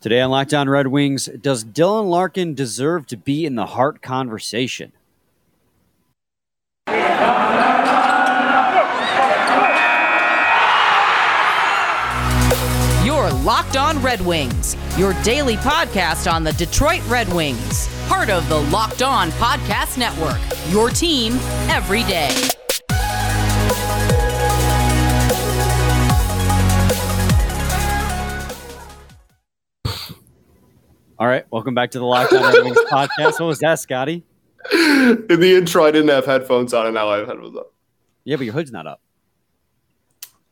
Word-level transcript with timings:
Today 0.00 0.20
on 0.20 0.30
Locked 0.30 0.54
On 0.54 0.68
Red 0.68 0.86
Wings, 0.86 1.26
does 1.26 1.64
Dylan 1.64 2.08
Larkin 2.08 2.54
deserve 2.54 3.08
to 3.08 3.16
be 3.16 3.44
in 3.44 3.56
the 3.56 3.66
Hart 3.66 4.00
conversation? 4.00 4.92
Your 13.04 13.28
Locked 13.42 13.76
On 13.76 14.00
Red 14.00 14.20
Wings, 14.20 14.76
your 14.96 15.14
daily 15.24 15.56
podcast 15.56 16.32
on 16.32 16.44
the 16.44 16.52
Detroit 16.52 17.02
Red 17.08 17.28
Wings, 17.32 17.88
part 18.06 18.30
of 18.30 18.48
the 18.48 18.60
Locked 18.70 19.02
On 19.02 19.30
Podcast 19.32 19.98
Network. 19.98 20.38
Your 20.72 20.90
team 20.90 21.32
every 21.68 22.04
day. 22.04 22.57
All 31.18 31.26
right, 31.26 31.44
welcome 31.50 31.74
back 31.74 31.90
to 31.92 31.98
the 31.98 32.06
Red 32.06 32.30
Wings 32.62 32.78
podcast. 32.90 33.40
What 33.40 33.46
was 33.46 33.58
that, 33.58 33.80
Scotty? 33.80 34.24
In 34.72 35.40
the 35.40 35.56
intro, 35.56 35.84
I 35.84 35.90
didn't 35.90 36.10
have 36.10 36.24
headphones 36.24 36.72
on, 36.72 36.86
and 36.86 36.94
now 36.94 37.08
I 37.08 37.18
have 37.18 37.26
headphones 37.26 37.56
on. 37.56 37.64
Yeah, 38.22 38.36
but 38.36 38.44
your 38.44 38.54
hood's 38.54 38.70
not 38.70 38.86
up. 38.86 39.00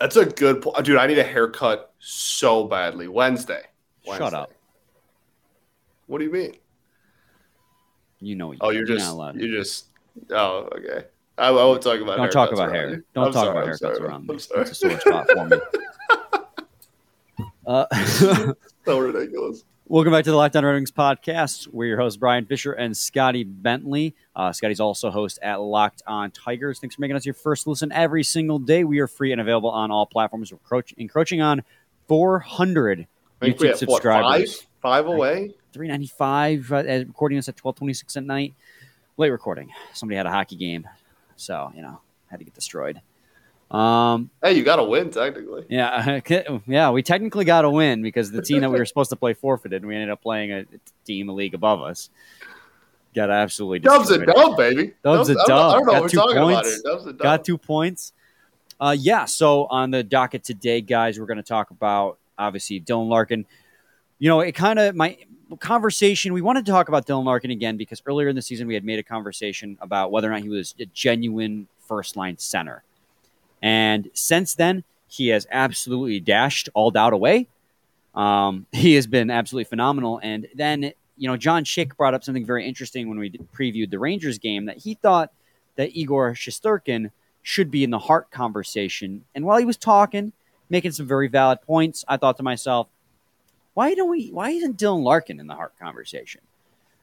That's 0.00 0.16
a 0.16 0.26
good 0.26 0.62
point, 0.62 0.84
dude. 0.84 0.96
I 0.96 1.06
need 1.06 1.18
a 1.18 1.24
haircut 1.24 1.92
so 2.00 2.64
badly. 2.64 3.06
Wednesday. 3.06 3.62
Wednesday. 4.06 4.24
Shut 4.24 4.34
up. 4.34 4.50
What 6.08 6.18
do 6.18 6.24
you 6.24 6.32
mean? 6.32 6.56
You 8.18 8.34
know. 8.34 8.52
Oh, 8.60 8.70
you're 8.70 8.86
not 8.86 8.98
just 8.98 9.36
you're 9.36 9.56
just. 9.56 9.86
Oh, 10.30 10.68
okay. 10.76 11.06
I, 11.38 11.48
I 11.48 11.50
won't 11.52 11.80
talk 11.80 12.00
about. 12.00 12.18
Hair. 12.18 12.26
Don't 12.26 12.32
talk 12.32 12.52
about 12.52 12.72
hair. 12.72 13.04
Don't 13.14 13.26
I'm 13.26 13.32
talk 13.32 13.44
sorry, 13.44 13.50
about 13.50 13.62
I'm 13.62 13.70
haircuts 13.70 13.78
sorry. 13.78 13.98
around 13.98 14.26
me. 14.26 14.34
I'm 14.34 14.38
sorry. 14.40 14.60
It's 14.62 14.70
a 14.70 14.74
sore 14.74 15.00
spot 15.00 15.30
for 15.30 15.46
me. 15.46 15.56
Uh, 17.66 17.84
so 18.84 18.98
ridiculous. 19.00 19.64
Welcome 19.88 20.12
back 20.12 20.24
to 20.24 20.30
the 20.32 20.36
Locked 20.36 20.56
On 20.56 20.64
Red 20.64 20.74
Wings 20.74 20.90
podcast. 20.90 21.68
We're 21.68 21.86
your 21.86 21.98
hosts, 21.98 22.16
Brian 22.16 22.44
Fisher 22.44 22.72
and 22.72 22.96
Scotty 22.96 23.44
Bentley. 23.44 24.16
Uh, 24.34 24.52
Scotty's 24.52 24.80
also 24.80 25.10
host 25.12 25.38
at 25.42 25.60
Locked 25.60 26.02
On 26.08 26.28
Tigers. 26.32 26.80
Thanks 26.80 26.96
for 26.96 27.02
making 27.02 27.14
us 27.16 27.24
your 27.24 27.34
first 27.34 27.68
listen 27.68 27.92
every 27.92 28.24
single 28.24 28.58
day. 28.58 28.82
We 28.82 28.98
are 28.98 29.06
free 29.06 29.30
and 29.30 29.40
available 29.40 29.70
on 29.70 29.92
all 29.92 30.04
platforms. 30.04 30.50
We're 30.50 30.58
encroach- 30.58 30.94
encroaching 30.98 31.40
on 31.40 31.62
400 32.08 33.06
I 33.40 33.44
we 33.46 33.52
YouTube 33.52 33.60
have 33.60 33.60
what, 33.60 33.78
subscribers. 33.78 34.54
five, 34.56 34.66
five 34.82 35.06
away. 35.06 35.54
395 35.72 36.72
uh, 36.72 36.76
uh, 36.76 36.82
recording 37.06 37.38
us 37.38 37.48
at 37.48 37.54
1226 37.54 38.16
at 38.16 38.24
night. 38.24 38.54
Late 39.18 39.30
recording. 39.30 39.70
Somebody 39.94 40.16
had 40.16 40.26
a 40.26 40.30
hockey 40.30 40.56
game. 40.56 40.88
So, 41.36 41.70
you 41.76 41.82
know, 41.82 42.00
had 42.28 42.40
to 42.40 42.44
get 42.44 42.54
destroyed. 42.54 43.00
Um, 43.70 44.30
Hey, 44.42 44.52
you 44.52 44.62
got 44.64 44.76
to 44.76 44.84
win 44.84 45.10
technically. 45.10 45.64
yeah, 45.68 46.20
yeah, 46.66 46.90
we 46.90 47.02
technically 47.02 47.44
got 47.44 47.64
a 47.64 47.70
win 47.70 48.02
because 48.02 48.30
the 48.30 48.42
team 48.42 48.60
that 48.60 48.70
we 48.70 48.78
were 48.78 48.84
supposed 48.86 49.10
to 49.10 49.16
play 49.16 49.34
forfeited, 49.34 49.82
and 49.82 49.88
we 49.88 49.94
ended 49.94 50.10
up 50.10 50.22
playing 50.22 50.52
a 50.52 50.64
team 51.04 51.28
a 51.28 51.32
league 51.32 51.54
above 51.54 51.82
us. 51.82 52.10
Got 53.14 53.30
absolutely 53.30 53.78
Dubs 53.80 54.10
a 54.10 54.24
dub, 54.24 54.56
baby. 54.58 54.92
Dubs 55.02 55.30
a 55.30 55.34
dub. 55.34 55.50
I 55.50 55.72
don't 55.72 55.86
know 55.86 55.92
Got 55.92 56.02
what 56.02 56.10
two 56.10 56.18
we're 56.18 56.22
talking 56.22 56.36
about 56.36 56.52
points. 56.64 56.68
here. 56.74 56.82
Dubs 56.84 57.06
a 57.06 57.12
dub. 57.12 57.18
Got 57.22 57.44
two 57.44 57.58
points. 57.58 58.12
Uh, 58.78 58.94
yeah. 58.98 59.24
So 59.24 59.64
on 59.66 59.90
the 59.90 60.02
docket 60.02 60.44
today, 60.44 60.82
guys, 60.82 61.18
we're 61.18 61.24
going 61.24 61.38
to 61.38 61.42
talk 61.42 61.70
about 61.70 62.18
obviously 62.36 62.78
Dylan 62.78 63.08
Larkin. 63.08 63.46
You 64.18 64.28
know, 64.28 64.40
it 64.40 64.52
kind 64.52 64.78
of 64.78 64.94
my 64.94 65.16
conversation. 65.60 66.34
We 66.34 66.42
wanted 66.42 66.66
to 66.66 66.72
talk 66.72 66.88
about 66.88 67.06
Dylan 67.06 67.24
Larkin 67.24 67.50
again 67.50 67.78
because 67.78 68.02
earlier 68.06 68.28
in 68.28 68.36
the 68.36 68.42
season 68.42 68.66
we 68.68 68.74
had 68.74 68.84
made 68.84 68.98
a 68.98 69.02
conversation 69.02 69.78
about 69.80 70.12
whether 70.12 70.28
or 70.28 70.32
not 70.32 70.42
he 70.42 70.50
was 70.50 70.74
a 70.78 70.84
genuine 70.86 71.68
first 71.80 72.16
line 72.16 72.36
center, 72.36 72.82
and 73.62 74.10
since 74.14 74.54
then 74.54 74.84
he 75.08 75.28
has 75.28 75.46
absolutely 75.50 76.20
dashed 76.20 76.68
all 76.74 76.90
doubt 76.90 77.12
away. 77.12 77.48
Um, 78.14 78.66
he 78.72 78.94
has 78.94 79.06
been 79.06 79.30
absolutely 79.30 79.64
phenomenal. 79.64 80.20
And 80.22 80.48
then 80.54 80.92
you 81.16 81.28
know, 81.28 81.36
John 81.36 81.64
Schick 81.64 81.96
brought 81.96 82.14
up 82.14 82.24
something 82.24 82.44
very 82.44 82.66
interesting 82.66 83.08
when 83.08 83.18
we 83.18 83.30
previewed 83.30 83.90
the 83.90 83.98
Rangers 83.98 84.38
game 84.38 84.66
that 84.66 84.78
he 84.78 84.94
thought 84.94 85.32
that 85.76 85.96
Igor 85.96 86.34
Shesterkin 86.34 87.10
should 87.42 87.70
be 87.70 87.84
in 87.84 87.90
the 87.90 87.98
Hart 87.98 88.30
conversation. 88.30 89.24
And 89.34 89.44
while 89.44 89.58
he 89.58 89.64
was 89.64 89.76
talking, 89.76 90.32
making 90.68 90.92
some 90.92 91.06
very 91.06 91.28
valid 91.28 91.62
points, 91.62 92.04
I 92.08 92.16
thought 92.16 92.36
to 92.38 92.42
myself, 92.42 92.88
why 93.74 93.94
don't 93.94 94.10
we? 94.10 94.28
Why 94.28 94.50
isn't 94.50 94.78
Dylan 94.78 95.02
Larkin 95.02 95.38
in 95.40 95.46
the 95.46 95.54
Hart 95.54 95.78
conversation? 95.78 96.40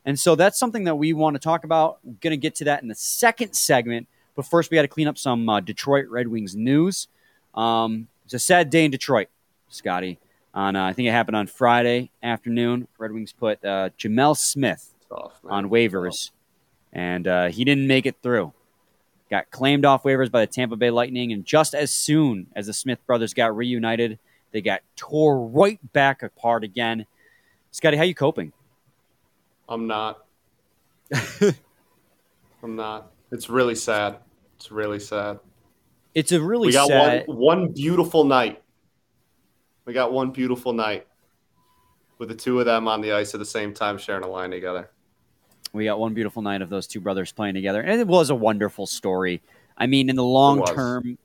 And 0.05 0.19
so 0.19 0.35
that's 0.35 0.59
something 0.59 0.83
that 0.83 0.95
we 0.95 1.13
want 1.13 1.35
to 1.35 1.39
talk 1.39 1.63
about. 1.63 1.99
We're 2.03 2.15
going 2.19 2.31
to 2.31 2.37
get 2.37 2.55
to 2.55 2.65
that 2.65 2.81
in 2.81 2.89
the 2.89 2.95
second 2.95 3.53
segment. 3.53 4.07
But 4.35 4.45
first, 4.45 4.71
we 4.71 4.75
got 4.75 4.83
to 4.83 4.87
clean 4.87 5.07
up 5.07 5.17
some 5.17 5.47
uh, 5.47 5.59
Detroit 5.59 6.07
Red 6.09 6.27
Wings 6.27 6.55
news. 6.55 7.07
Um, 7.53 8.07
it's 8.25 8.33
a 8.33 8.39
sad 8.39 8.69
day 8.69 8.85
in 8.85 8.91
Detroit, 8.91 9.27
Scotty. 9.69 10.19
On 10.53 10.75
uh, 10.75 10.85
I 10.85 10.93
think 10.93 11.07
it 11.07 11.11
happened 11.11 11.35
on 11.35 11.47
Friday 11.47 12.11
afternoon. 12.21 12.87
Red 12.97 13.11
Wings 13.11 13.33
put 13.33 13.63
uh, 13.65 13.89
Gemel 13.97 14.37
Smith 14.37 14.93
on 15.49 15.69
waivers, 15.69 16.31
and 16.91 17.27
uh, 17.27 17.47
he 17.47 17.63
didn't 17.63 17.87
make 17.87 18.05
it 18.05 18.17
through. 18.21 18.53
Got 19.29 19.49
claimed 19.49 19.83
off 19.83 20.03
waivers 20.03 20.29
by 20.31 20.41
the 20.41 20.47
Tampa 20.47 20.75
Bay 20.75 20.91
Lightning, 20.91 21.31
and 21.31 21.43
just 21.43 21.73
as 21.73 21.91
soon 21.91 22.47
as 22.55 22.67
the 22.67 22.73
Smith 22.73 22.99
brothers 23.07 23.33
got 23.33 23.55
reunited, 23.55 24.19
they 24.51 24.61
got 24.61 24.81
tore 24.95 25.47
right 25.47 25.79
back 25.91 26.21
apart 26.21 26.63
again. 26.63 27.07
Scotty, 27.71 27.97
how 27.97 28.03
you 28.03 28.13
coping? 28.13 28.53
I'm 29.67 29.87
not. 29.87 30.23
I'm 32.61 32.75
not. 32.75 33.12
It's 33.33 33.49
really 33.49 33.73
sad. 33.73 34.17
It's 34.57 34.71
really 34.71 34.99
sad. 34.99 35.39
It's 36.13 36.31
a 36.31 36.39
really 36.39 36.67
we 36.67 36.73
got 36.73 36.87
sad. 36.87 37.27
one 37.27 37.37
one 37.37 37.67
beautiful 37.69 38.23
night. 38.23 38.61
We 39.85 39.93
got 39.93 40.13
one 40.13 40.29
beautiful 40.29 40.71
night 40.71 41.07
with 42.19 42.29
the 42.29 42.35
two 42.35 42.59
of 42.59 42.67
them 42.67 42.87
on 42.87 43.01
the 43.01 43.11
ice 43.11 43.33
at 43.33 43.39
the 43.39 43.45
same 43.45 43.73
time, 43.73 43.97
sharing 43.97 44.23
a 44.23 44.27
line 44.27 44.51
together. 44.51 44.91
We 45.73 45.85
got 45.85 45.99
one 45.99 46.13
beautiful 46.13 46.43
night 46.43 46.61
of 46.61 46.69
those 46.69 46.85
two 46.85 47.01
brothers 47.01 47.31
playing 47.31 47.55
together, 47.55 47.81
and 47.81 47.99
it 47.99 48.07
was 48.07 48.29
a 48.29 48.35
wonderful 48.35 48.85
story. 48.85 49.41
I 49.75 49.87
mean, 49.87 50.11
in 50.11 50.15
the 50.15 50.23
long 50.23 50.63
term, 50.63 51.17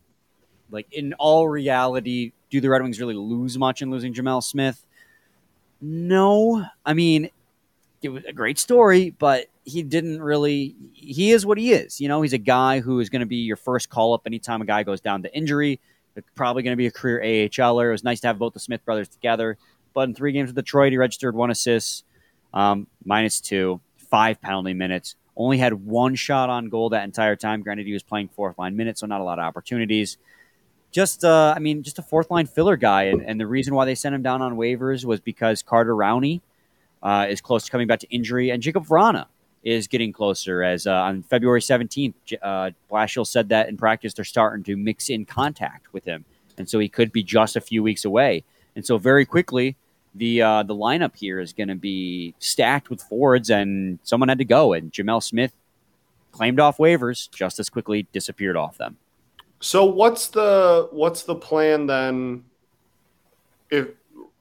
like 0.71 0.87
in 0.91 1.13
all 1.19 1.47
reality, 1.47 2.33
do 2.49 2.63
the 2.63 2.71
Red 2.71 2.83
Wings 2.83 2.99
really 2.99 3.15
lose 3.15 3.59
much 3.59 3.83
in 3.83 3.91
losing 3.91 4.15
Gemel 4.15 4.43
Smith? 4.43 4.83
No. 5.83 6.65
I 6.87 6.95
mean, 6.95 7.29
it 8.03 8.09
was 8.11 8.25
a 8.25 8.33
great 8.33 8.59
story, 8.59 9.11
but 9.11 9.47
he 9.65 9.83
didn't 9.83 10.23
really. 10.23 10.77
He 10.93 11.33
is 11.33 11.45
what 11.45 11.59
he 11.59 11.73
is. 11.73 12.01
You 12.01 12.09
know, 12.09 12.23
he's 12.23 12.33
a 12.33 12.39
guy 12.39 12.81
who 12.81 13.01
is 13.01 13.11
going 13.11 13.21
to 13.21 13.27
be 13.27 13.37
your 13.37 13.57
first 13.57 13.91
call 13.91 14.15
up 14.15 14.23
anytime 14.27 14.63
a 14.63 14.65
guy 14.65 14.83
goes 14.83 15.01
down 15.01 15.23
to 15.23 15.35
injury. 15.35 15.81
Probably 16.35 16.63
going 16.63 16.73
to 16.73 16.77
be 16.77 16.87
a 16.87 16.91
career 16.91 17.21
AHLer. 17.21 17.89
It 17.89 17.93
was 17.93 18.05
nice 18.05 18.21
to 18.21 18.27
have 18.29 18.39
both 18.39 18.53
the 18.53 18.61
Smith 18.61 18.85
brothers 18.85 19.09
together. 19.09 19.57
But 19.95 20.09
in 20.09 20.15
three 20.15 20.33
games 20.33 20.49
with 20.49 20.57
Detroit, 20.57 20.93
he 20.93 20.99
registered 20.99 21.35
one 21.35 21.51
assist, 21.51 22.05
um, 22.53 22.89
minus 23.05 23.41
two, 23.41 23.81
five 23.97 24.41
penalty 24.41 24.75
minutes. 24.75 25.15
Only 25.37 25.59
had 25.59 25.75
one 25.75 26.17
shot 26.17 26.51
on 26.51 26.69
goal 26.69 26.91
that 26.91 27.05
entire 27.05 27.37
time. 27.37 27.63
Granted, 27.63 27.87
he 27.87 27.93
was 27.93 28.03
playing 28.03 28.29
fourth 28.29 28.59
line 28.59 28.77
minutes, 28.77 29.01
so 29.01 29.07
not 29.07 29.21
a 29.21 29.25
lot 29.25 29.39
of 29.39 29.45
opportunities. 29.45 30.19
Just, 30.91 31.25
uh, 31.25 31.53
I 31.55 31.61
mean, 31.61 31.85
just 31.85 32.01
a 32.01 32.03
fourth 32.03 32.31
line 32.31 32.47
filler 32.47 32.77
guy. 32.77 33.05
And, 33.05 33.23
and 33.23 33.41
the 33.41 33.47
reason 33.47 33.75
why 33.75 33.85
they 33.85 33.95
sent 33.95 34.15
him 34.15 34.23
down 34.23 34.43
on 34.43 34.57
waivers 34.57 35.05
was 35.05 35.21
because 35.21 35.63
Carter 35.63 35.95
Rowney 35.95 36.41
uh, 37.03 37.27
is 37.29 37.41
close 37.41 37.65
to 37.65 37.71
coming 37.71 37.87
back 37.87 38.01
to 38.01 38.09
injury, 38.09 38.51
and 38.51 38.63
Jakub 38.63 38.87
Vrana 38.87 39.27
is 39.65 39.87
getting 39.87 40.13
closer. 40.13 40.63
As 40.63 40.87
uh, 40.87 40.93
on 40.93 41.23
February 41.23 41.61
17th, 41.61 42.15
J- 42.25 42.39
uh, 42.43 42.71
Blashill 42.91 43.27
said 43.27 43.49
that 43.51 43.69
in 43.69 43.77
practice 43.77 44.15
they're 44.15 44.25
starting 44.25 44.65
to 44.65 44.77
mix 44.77 45.09
in 45.09 45.25
contact 45.25 45.93
with 45.93 46.05
him, 46.05 46.25
and 46.57 46.69
so 46.69 46.79
he 46.79 46.89
could 46.89 47.13
be 47.13 47.23
just 47.23 47.57
a 47.57 47.61
few 47.61 47.83
weeks 47.83 48.05
away. 48.05 48.45
And 48.77 48.85
so 48.87 48.99
very 48.99 49.25
quickly, 49.25 49.77
the 50.15 50.43
uh, 50.43 50.63
the 50.63 50.75
lineup 50.75 51.17
here 51.17 51.41
is 51.41 51.53
going 51.53 51.69
to 51.69 51.75
be 51.75 52.35
stacked 52.39 52.91
with 52.91 53.03
forwards, 53.03 53.51
and 53.51 53.99
someone 54.03 54.29
had 54.29 54.39
to 54.39 54.45
go, 54.45 54.73
and 54.73 54.93
Gemel 54.93 55.23
Smith 55.23 55.53
claimed 56.33 56.61
off 56.61 56.79
waivers, 56.79 57.31
just 57.31 57.59
as 57.59 57.69
quickly 57.69 58.07
disappeared 58.13 58.57
off 58.57 58.79
them. 58.79 58.97
So 59.61 59.85
what's 59.85 60.29
the 60.29 60.89
what's 60.93 61.23
the 61.25 61.35
plan 61.35 61.87
then? 61.87 62.45
If 63.71 63.89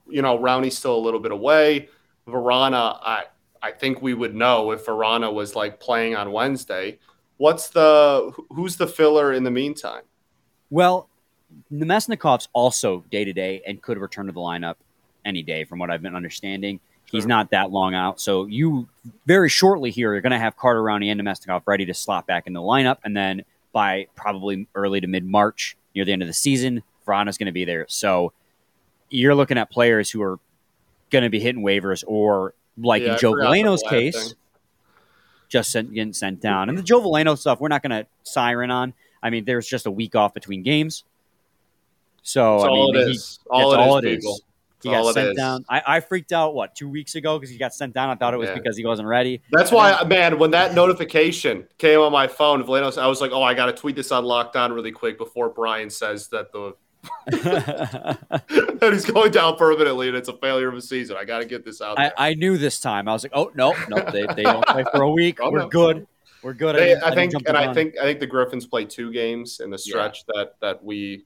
you 0.08 0.22
know 0.22 0.38
Rowney's 0.38 0.78
still 0.78 0.96
a 0.96 1.02
little 1.02 1.20
bit 1.20 1.32
away, 1.32 1.88
Vrana, 2.28 2.98
I 3.02 3.24
I 3.62 3.72
think 3.72 4.02
we 4.02 4.14
would 4.14 4.34
know 4.34 4.70
if 4.70 4.86
Vrana 4.86 5.32
was 5.32 5.56
like 5.56 5.80
playing 5.80 6.14
on 6.14 6.30
Wednesday. 6.32 6.98
What's 7.38 7.68
the 7.68 8.32
who's 8.50 8.76
the 8.76 8.86
filler 8.86 9.32
in 9.32 9.44
the 9.44 9.50
meantime? 9.50 10.02
Well, 10.70 11.08
Namestnikov's 11.72 12.48
also 12.52 13.04
day 13.10 13.24
to 13.24 13.32
day 13.32 13.62
and 13.66 13.80
could 13.80 13.98
return 13.98 14.26
to 14.26 14.32
the 14.32 14.40
lineup 14.40 14.76
any 15.24 15.42
day, 15.42 15.64
from 15.64 15.78
what 15.78 15.90
I've 15.90 16.02
been 16.02 16.14
understanding. 16.14 16.80
He's 17.10 17.22
Sure. 17.22 17.28
not 17.28 17.50
that 17.50 17.70
long 17.70 17.94
out. 17.94 18.20
So 18.20 18.44
you 18.46 18.86
very 19.26 19.48
shortly 19.48 19.90
here 19.90 20.14
are 20.14 20.20
going 20.20 20.32
to 20.32 20.38
have 20.38 20.56
Carter 20.56 20.82
Rowney 20.82 21.10
and 21.10 21.20
Namestnikov 21.20 21.62
ready 21.66 21.86
to 21.86 21.94
slot 21.94 22.26
back 22.26 22.46
in 22.46 22.52
the 22.52 22.60
lineup. 22.60 22.98
And 23.02 23.16
then 23.16 23.44
by 23.72 24.08
probably 24.14 24.68
early 24.74 25.00
to 25.00 25.06
mid 25.06 25.24
March, 25.24 25.76
near 25.94 26.04
the 26.04 26.12
end 26.12 26.22
of 26.22 26.28
the 26.28 26.34
season, 26.34 26.82
Vrana's 27.06 27.38
going 27.38 27.46
to 27.46 27.52
be 27.52 27.64
there. 27.64 27.86
So 27.88 28.32
you're 29.08 29.34
looking 29.34 29.56
at 29.56 29.70
players 29.70 30.10
who 30.10 30.20
are 30.22 30.38
going 31.10 31.24
to 31.24 31.30
be 31.30 31.40
hitting 31.40 31.62
waivers 31.62 32.04
or, 32.06 32.54
like 32.76 33.02
Yeah, 33.02 33.12
in 33.14 33.18
Joe 33.18 33.32
Veleno's 33.32 33.82
case, 33.82 34.14
thing. 34.28 34.32
just 35.48 35.70
sent, 35.70 35.92
getting 35.92 36.12
sent 36.12 36.40
down. 36.40 36.68
And 36.68 36.76
the 36.78 36.82
Joe 36.82 37.00
Veleno 37.00 37.36
stuff, 37.36 37.60
we're 37.60 37.68
not 37.68 37.82
going 37.82 37.90
to 38.04 38.06
siren 38.22 38.70
on. 38.70 38.94
I 39.22 39.30
mean, 39.30 39.44
there's 39.44 39.66
just 39.66 39.86
a 39.86 39.90
week 39.90 40.14
off 40.14 40.32
between 40.34 40.62
games. 40.62 41.04
So, 42.22 42.58
That's 42.58 42.64
I 42.64 42.68
mean, 42.68 42.78
all 42.78 42.96
it 42.96 43.06
he- 43.06 43.10
is. 43.12 43.38
All 43.50 43.70
that's 43.70 43.80
it 43.80 43.82
is, 43.82 43.88
all 43.88 43.98
it 43.98 44.04
is. 44.04 44.42
He 44.80 44.90
got 44.90 45.12
sent 45.12 45.30
is. 45.30 45.36
down. 45.36 45.64
I, 45.68 45.82
I 45.84 46.00
freaked 46.00 46.30
out 46.32 46.54
what 46.54 46.76
two 46.76 46.88
weeks 46.88 47.16
ago 47.16 47.36
because 47.36 47.50
he 47.50 47.58
got 47.58 47.74
sent 47.74 47.94
down. 47.94 48.10
I 48.10 48.14
thought 48.14 48.32
it 48.32 48.36
was 48.36 48.50
because 48.50 48.76
he 48.76 48.86
wasn't 48.86 49.08
ready. 49.08 49.42
That's 49.50 49.72
why, 49.72 50.00
man, 50.04 50.38
when 50.38 50.52
that 50.52 50.72
notification 50.72 51.66
came 51.78 51.98
on 51.98 52.12
my 52.12 52.28
phone, 52.28 52.62
Vlanos, 52.62 52.96
I 52.96 53.08
was 53.08 53.20
like, 53.20 53.32
oh, 53.32 53.42
I 53.42 53.54
got 53.54 53.66
to 53.66 53.72
tweet 53.72 53.96
this 53.96 54.12
on 54.12 54.22
lockdown 54.22 54.72
really 54.72 54.92
quick 54.92 55.18
before 55.18 55.48
Brian 55.48 55.90
says 55.90 56.28
that 56.28 56.52
the 56.52 56.76
that 57.26 58.90
he's 58.92 59.04
going 59.04 59.30
down 59.30 59.56
permanently 59.56 60.08
and 60.08 60.16
it's 60.16 60.28
a 60.28 60.36
failure 60.38 60.68
of 60.68 60.74
a 60.74 60.80
season. 60.80 61.16
I 61.18 61.24
got 61.24 61.38
to 61.38 61.44
get 61.44 61.64
this 61.64 61.80
out 61.80 61.98
I. 61.98 62.12
I 62.16 62.34
knew 62.34 62.58
this 62.58 62.80
time. 62.80 63.08
I 63.08 63.12
was 63.12 63.22
like, 63.22 63.32
oh 63.34 63.50
no, 63.54 63.74
no, 63.88 64.02
they, 64.10 64.26
they 64.34 64.42
don't 64.42 64.66
play 64.66 64.84
for 64.92 65.02
a 65.02 65.10
week. 65.10 65.38
Oh, 65.48 65.50
We're 65.50 65.66
good. 65.68 66.06
We're 66.42 66.52
good. 66.54 66.76
They- 66.76 66.88
didn't- 66.88 67.04
I 67.04 67.14
think, 67.14 67.32
and 67.34 67.44
the 67.46 67.56
I 67.58 67.72
think, 67.72 67.98
I 67.98 68.04
think 68.04 68.20
the 68.20 68.26
Griffins 68.26 68.66
play 68.66 68.84
two 68.84 69.12
games 69.12 69.60
in 69.60 69.70
the 69.70 69.78
stretch 69.78 70.24
that 70.26 70.54
that 70.60 70.82
we. 70.84 71.24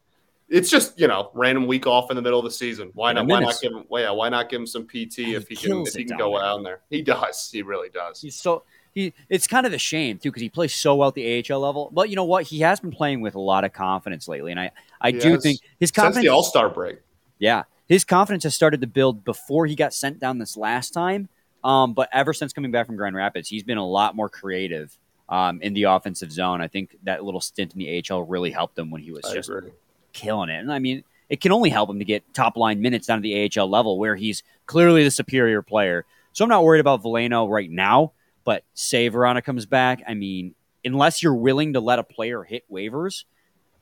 It's 0.49 0.69
just 0.71 1.01
you 1.01 1.09
know 1.09 1.31
random 1.35 1.67
week 1.67 1.87
off 1.87 2.11
in 2.11 2.17
the 2.17 2.21
middle 2.23 2.39
of 2.39 2.45
the 2.45 2.51
season. 2.51 2.91
Why 2.93 3.13
not? 3.15 3.27
Why 3.27 3.41
not 3.41 3.59
give 3.63 3.73
him? 3.73 3.85
Well, 3.89 4.03
yeah, 4.03 4.11
why 4.11 4.29
not 4.29 4.51
give 4.51 4.61
him 4.61 4.67
some 4.67 4.87
PT 4.87 5.15
He 5.17 5.35
if 5.35 5.49
he 5.49 5.57
can 5.57 5.83
if 5.87 5.95
he 5.95 6.05
can 6.05 6.19
go 6.19 6.33
there. 6.33 6.43
down 6.43 6.63
there? 6.63 6.81
He 6.91 7.01
does. 7.01 7.51
He 7.51 7.63
really 7.63 7.89
does. 7.89 8.21
He's 8.21 8.37
so 8.37 8.65
he. 8.95 9.13
It's 9.29 9.47
kind 9.47 9.67
of 9.67 9.73
a 9.73 9.79
shame 9.79 10.19
too 10.19 10.31
because 10.31 10.43
he 10.43 10.49
plays 10.49 10.75
so 10.75 10.95
well 10.95 11.09
at 11.09 11.15
the 11.15 11.45
AHL 11.51 11.61
level. 11.61 11.91
But 11.93 12.11
you 12.11 12.17
know 12.17 12.25
what? 12.25 12.45
He 12.45 12.61
has 12.61 12.81
been 12.81 12.93
playing 12.93 13.21
with 13.21 13.35
a 13.35 13.41
lot 13.41 13.65
of 13.65 13.73
confidence 13.73 14.29
lately, 14.29 14.51
and 14.51 14.61
I 14.61 14.71
I 15.01 15.11
do 15.11 15.39
think 15.41 15.61
his 15.81 15.91
confidence 15.91 16.17
Since 16.17 16.25
the 16.25 16.29
All 16.29 16.43
Star 16.43 16.69
break. 16.69 16.99
yeah, 17.39 17.65
his 17.89 18.05
confidence 18.05 18.45
has 18.45 18.55
started 18.55 18.81
to 18.81 18.87
build 18.87 19.25
before 19.25 19.67
he 19.67 19.75
got 19.75 19.93
sent 19.95 20.19
down 20.19 20.39
this 20.39 20.57
last 20.57 20.91
time. 20.91 21.29
Um, 21.65 21.95
but 21.95 22.09
ever 22.13 22.33
since 22.33 22.53
coming 22.53 22.71
back 22.73 22.87
from 22.87 22.97
Grand 22.97 23.15
Rapids, 23.15 23.49
he's 23.49 23.63
been 23.63 23.79
a 23.79 23.87
lot 23.87 24.17
more 24.17 24.29
creative 24.29 24.97
um, 25.29 25.61
in 25.63 25.75
the 25.75 25.85
offensive 25.85 26.33
zone. 26.33 26.61
I 26.61 26.69
think 26.69 26.97
that 27.05 27.25
little 27.25 27.41
stint 27.41 27.73
in 27.73 27.79
the 27.79 28.03
AHL 28.11 28.25
really 28.25 28.51
helped 28.51 28.79
him 28.79 28.91
when 28.91 29.01
he 29.01 29.13
was 29.13 29.25
I 29.25 29.35
just 29.35 29.49
agree. 29.49 29.71
killing 30.13 30.49
it. 30.51 30.59
And 30.59 30.73
I 30.73 30.79
mean, 30.81 31.05
it 31.29 31.41
can 31.41 31.53
only 31.53 31.71
help 31.71 31.89
him 31.89 31.99
to 32.01 32.05
get 32.05 32.25
top 32.35 32.57
line 32.57 32.81
minutes 32.83 33.07
down 33.07 33.19
to 33.19 33.23
the 33.23 33.51
AHL 33.57 33.69
level 33.71 33.97
where 33.99 34.17
he's 34.17 34.43
clearly 34.67 35.05
the 35.05 35.11
superior 35.11 35.63
player. 35.63 36.05
So 36.33 36.45
I'm 36.45 36.49
not 36.49 36.65
worried 36.65 36.81
about 36.81 37.03
Veleno 37.03 37.49
right 37.49 37.71
now, 37.71 38.13
but 38.45 38.65
say 38.75 39.11
Vrana 39.11 39.43
comes 39.43 39.67
back. 39.67 40.03
I 40.07 40.15
mean, 40.15 40.55
unless 40.85 41.23
you're 41.23 41.35
willing 41.35 41.75
to 41.75 41.81
let 41.81 41.99
a 41.99 42.05
player 42.05 42.43
hit 42.43 42.65
waivers, 42.71 43.25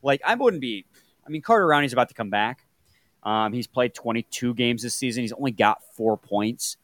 like 0.03 0.21
I 0.25 0.35
wouldn't 0.35 0.61
be. 0.61 0.85
I 1.27 1.31
mean, 1.31 1.43
Carter 1.43 1.67
Rowney's 1.67 1.93
about 1.93 2.09
to 2.09 2.15
come 2.15 2.31
back. 2.31 2.67
Um, 3.23 3.53
he's 3.53 3.67
played 3.67 3.95
22 3.95 4.55
games 4.55 4.83
this 4.83 4.95
season. 4.95 5.23
He's 5.23 5.33
only 5.33 5.51
got 5.51 5.83
four 5.95 6.17
points. 6.17 6.77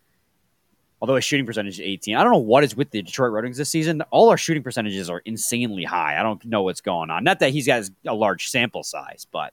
Although 1.01 1.17
his 1.17 1.25
shooting 1.25 1.45
percentage 1.45 1.75
is 1.75 1.81
18. 1.81 2.17
I 2.17 2.23
don't 2.23 2.33
know 2.33 2.39
what 2.39 2.65
is 2.65 2.75
with 2.75 2.91
the 2.91 3.03
Detroit 3.03 3.33
Red 3.33 3.45
Wings 3.45 3.59
this 3.59 3.69
season. 3.69 4.03
All 4.11 4.31
our 4.31 4.39
shooting 4.39 4.63
percentages 4.63 5.11
are 5.11 5.21
insanely 5.25 5.85
high. 5.85 6.19
I 6.19 6.23
don't 6.23 6.43
know 6.45 6.63
what's 6.63 6.81
going 6.81 7.11
on. 7.11 7.23
Not 7.23 7.41
that 7.41 7.51
he's 7.51 7.67
got 7.67 7.89
a 8.07 8.15
large 8.15 8.49
sample 8.49 8.83
size, 8.83 9.27
but 9.31 9.53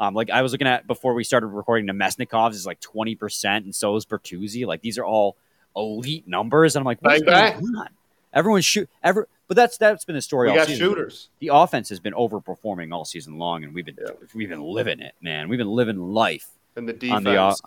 um, 0.00 0.14
like 0.14 0.30
I 0.30 0.42
was 0.42 0.50
looking 0.52 0.66
at 0.66 0.86
before 0.86 1.14
we 1.14 1.22
started 1.22 1.48
recording, 1.48 1.86
Namestnikov's 1.86 2.56
is 2.56 2.66
like 2.66 2.80
20%, 2.80 3.44
and 3.58 3.74
so 3.74 3.94
is 3.96 4.06
Bertuzzi. 4.06 4.66
Like 4.66 4.80
these 4.80 4.98
are 4.98 5.04
all 5.04 5.36
elite 5.76 6.26
numbers. 6.28 6.76
And 6.76 6.80
I'm 6.80 6.86
like, 6.86 6.98
what's 7.00 7.22
going 7.22 7.76
on? 7.76 7.88
Everyone 8.32 8.60
shoot 8.62 8.88
ever 9.02 9.28
but 9.48 9.56
that's 9.56 9.76
that's 9.78 10.04
been 10.04 10.14
the 10.14 10.22
story 10.22 10.46
We 10.46 10.50
all 10.52 10.56
got 10.58 10.68
season. 10.68 10.86
shooters. 10.86 11.28
The 11.40 11.50
offense 11.52 11.88
has 11.88 11.98
been 11.98 12.12
overperforming 12.14 12.92
all 12.94 13.04
season 13.04 13.36
long, 13.38 13.64
and 13.64 13.74
we've 13.74 13.84
been 13.84 13.96
Yeah. 14.00 14.12
we've 14.32 14.48
been 14.48 14.62
living 14.62 15.00
it, 15.00 15.16
man. 15.20 15.48
We've 15.48 15.58
been 15.58 15.66
living 15.70 15.98
life. 15.98 16.46
And 16.76 16.88
the 16.88 16.92
defense, 16.92 17.24
the 17.24 17.36
off- 17.36 17.60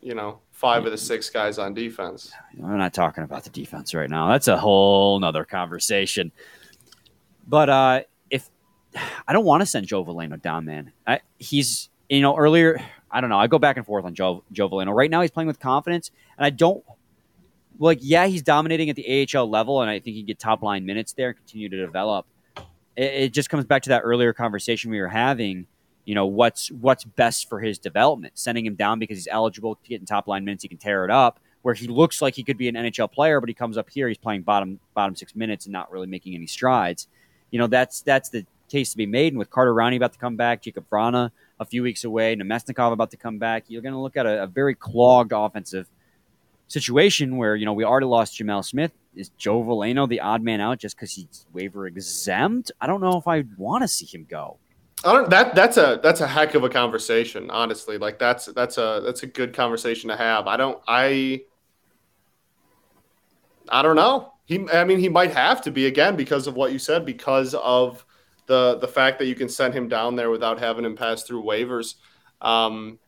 you 0.00 0.14
know, 0.14 0.38
five 0.52 0.84
of 0.86 0.92
the 0.92 0.96
six 0.98 1.28
guys 1.28 1.58
on 1.58 1.74
defense. 1.74 2.30
We're 2.56 2.76
not 2.76 2.94
talking 2.94 3.24
about 3.24 3.42
the 3.42 3.50
defense 3.50 3.92
right 3.94 4.08
now. 4.08 4.28
That's 4.30 4.46
a 4.46 4.56
whole 4.56 5.18
nother 5.18 5.44
conversation. 5.44 6.30
But 7.48 7.68
uh, 7.68 8.00
if 8.30 8.48
I 9.26 9.32
don't 9.32 9.44
want 9.44 9.62
to 9.62 9.66
send 9.66 9.88
Joe 9.88 10.04
Veleno 10.04 10.40
down, 10.40 10.64
man, 10.66 10.92
I, 11.04 11.18
he's 11.40 11.88
you 12.08 12.20
know 12.20 12.36
earlier. 12.36 12.80
I 13.10 13.20
don't 13.20 13.28
know. 13.30 13.40
I 13.40 13.48
go 13.48 13.58
back 13.58 13.76
and 13.76 13.84
forth 13.84 14.04
on 14.04 14.14
Joe 14.14 14.44
Joe 14.52 14.68
Veleno. 14.68 14.94
Right 14.94 15.10
now, 15.10 15.20
he's 15.20 15.32
playing 15.32 15.48
with 15.48 15.58
confidence, 15.58 16.12
and 16.38 16.46
I 16.46 16.50
don't 16.50 16.84
like. 17.82 17.98
Yeah, 18.00 18.26
he's 18.26 18.42
dominating 18.42 18.90
at 18.90 18.96
the 18.96 19.28
AHL 19.34 19.48
level, 19.48 19.80
and 19.80 19.90
I 19.90 19.98
think 19.98 20.14
he 20.14 20.22
can 20.22 20.26
get 20.26 20.38
top 20.38 20.62
line 20.62 20.86
minutes 20.86 21.12
there 21.12 21.28
and 21.28 21.36
continue 21.36 21.68
to 21.68 21.76
develop. 21.76 22.26
It, 22.96 23.02
it 23.02 23.32
just 23.32 23.50
comes 23.50 23.64
back 23.64 23.82
to 23.82 23.90
that 23.90 24.00
earlier 24.00 24.32
conversation 24.32 24.90
we 24.90 25.00
were 25.00 25.08
having. 25.08 25.66
You 26.04 26.14
know 26.14 26.26
what's 26.26 26.70
what's 26.70 27.04
best 27.04 27.48
for 27.48 27.60
his 27.60 27.78
development. 27.78 28.34
Sending 28.36 28.66
him 28.66 28.74
down 28.74 28.98
because 28.98 29.18
he's 29.18 29.28
eligible 29.30 29.76
to 29.76 29.88
get 29.88 30.00
in 30.00 30.06
top 30.06 30.26
line 30.26 30.44
minutes, 30.44 30.62
he 30.62 30.68
can 30.68 30.78
tear 30.78 31.04
it 31.04 31.10
up. 31.10 31.38
Where 31.62 31.74
he 31.74 31.86
looks 31.86 32.20
like 32.20 32.34
he 32.34 32.42
could 32.42 32.58
be 32.58 32.68
an 32.68 32.74
NHL 32.74 33.12
player, 33.12 33.38
but 33.38 33.48
he 33.48 33.54
comes 33.54 33.78
up 33.78 33.88
here, 33.88 34.08
he's 34.08 34.18
playing 34.18 34.42
bottom 34.42 34.80
bottom 34.94 35.14
six 35.14 35.36
minutes 35.36 35.66
and 35.66 35.72
not 35.72 35.92
really 35.92 36.08
making 36.08 36.34
any 36.34 36.46
strides. 36.46 37.06
You 37.50 37.58
know 37.58 37.68
that's 37.68 38.00
that's 38.02 38.30
the 38.30 38.46
case 38.72 38.90
to 38.90 38.96
be 38.96 39.06
made. 39.06 39.32
And 39.32 39.38
with 39.38 39.50
Carter 39.50 39.72
Rowney 39.72 39.96
about 39.96 40.14
to 40.14 40.18
come 40.18 40.34
back, 40.34 40.62
Jakub 40.62 40.84
Vrana 40.90 41.30
a 41.60 41.64
few 41.64 41.82
weeks 41.82 42.02
away, 42.02 42.34
Namestnikov 42.34 42.92
about 42.92 43.10
to 43.12 43.16
come 43.16 43.38
back, 43.38 43.64
you're 43.68 43.82
going 43.82 43.92
to 43.92 44.00
look 44.00 44.16
at 44.16 44.26
a, 44.26 44.44
a 44.44 44.46
very 44.46 44.74
clogged 44.74 45.32
offensive 45.32 45.88
situation 46.72 47.36
where 47.36 47.54
you 47.54 47.66
know 47.66 47.72
we 47.72 47.84
already 47.84 48.06
lost 48.06 48.38
Gemel 48.38 48.64
Smith. 48.64 48.92
Is 49.14 49.28
Joe 49.30 49.62
Veleno 49.62 50.08
the 50.08 50.20
odd 50.20 50.42
man 50.42 50.60
out 50.60 50.78
just 50.78 50.96
because 50.96 51.12
he's 51.12 51.46
waiver 51.52 51.86
exempt? 51.86 52.72
I 52.80 52.86
don't 52.86 53.00
know 53.00 53.18
if 53.18 53.28
I 53.28 53.44
want 53.58 53.82
to 53.82 53.88
see 53.88 54.06
him 54.06 54.26
go. 54.28 54.58
I 55.04 55.12
don't 55.12 55.30
that 55.30 55.54
that's 55.54 55.76
a 55.76 56.00
that's 56.02 56.20
a 56.20 56.26
heck 56.26 56.54
of 56.54 56.64
a 56.64 56.68
conversation, 56.68 57.50
honestly. 57.50 57.98
Like 57.98 58.18
that's 58.18 58.46
that's 58.46 58.78
a 58.78 59.02
that's 59.04 59.22
a 59.22 59.26
good 59.26 59.54
conversation 59.54 60.08
to 60.08 60.16
have. 60.16 60.46
I 60.46 60.56
don't 60.56 60.80
I 60.88 61.42
I 63.68 63.82
don't 63.82 63.96
know. 63.96 64.32
He 64.44 64.66
I 64.72 64.84
mean 64.84 64.98
he 64.98 65.08
might 65.08 65.32
have 65.32 65.60
to 65.62 65.70
be 65.70 65.86
again 65.86 66.16
because 66.16 66.46
of 66.46 66.54
what 66.54 66.72
you 66.72 66.78
said 66.78 67.04
because 67.04 67.54
of 67.54 68.04
the 68.46 68.78
the 68.78 68.88
fact 68.88 69.18
that 69.18 69.26
you 69.26 69.34
can 69.34 69.48
send 69.48 69.74
him 69.74 69.88
down 69.88 70.16
there 70.16 70.30
without 70.30 70.58
having 70.58 70.84
him 70.84 70.96
pass 70.96 71.24
through 71.24 71.42
waivers. 71.42 71.96
Um 72.40 72.98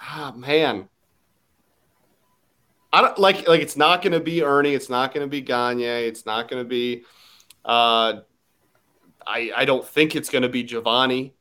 ah, 0.00 0.32
man. 0.36 0.88
I 2.92 3.02
don't 3.02 3.18
like 3.18 3.46
like 3.48 3.60
it's 3.60 3.76
not 3.76 4.02
going 4.02 4.12
to 4.12 4.20
be 4.20 4.42
Erne, 4.42 4.66
it's 4.66 4.90
not 4.90 5.14
going 5.14 5.24
to 5.24 5.30
be 5.30 5.40
Gagner, 5.42 6.06
it's 6.08 6.26
not 6.26 6.48
going 6.48 6.62
to 6.62 6.68
be 6.68 7.04
uh 7.64 8.20
I, 9.26 9.52
I 9.54 9.64
don't 9.64 9.86
think 9.86 10.16
it's 10.16 10.28
going 10.30 10.42
to 10.42 10.48
be 10.48 10.64
Givani. 10.64 11.32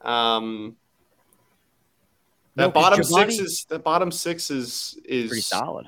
Um, 0.00 0.76
that 2.54 2.66
No, 2.66 2.70
bottom 2.70 3.00
Givani- 3.00 3.32
six 3.32 3.38
is 3.38 3.66
the 3.68 3.78
bottom 3.78 4.10
six 4.10 4.50
is 4.50 4.98
is 5.04 5.28
Pretty 5.28 5.42
solid, 5.42 5.86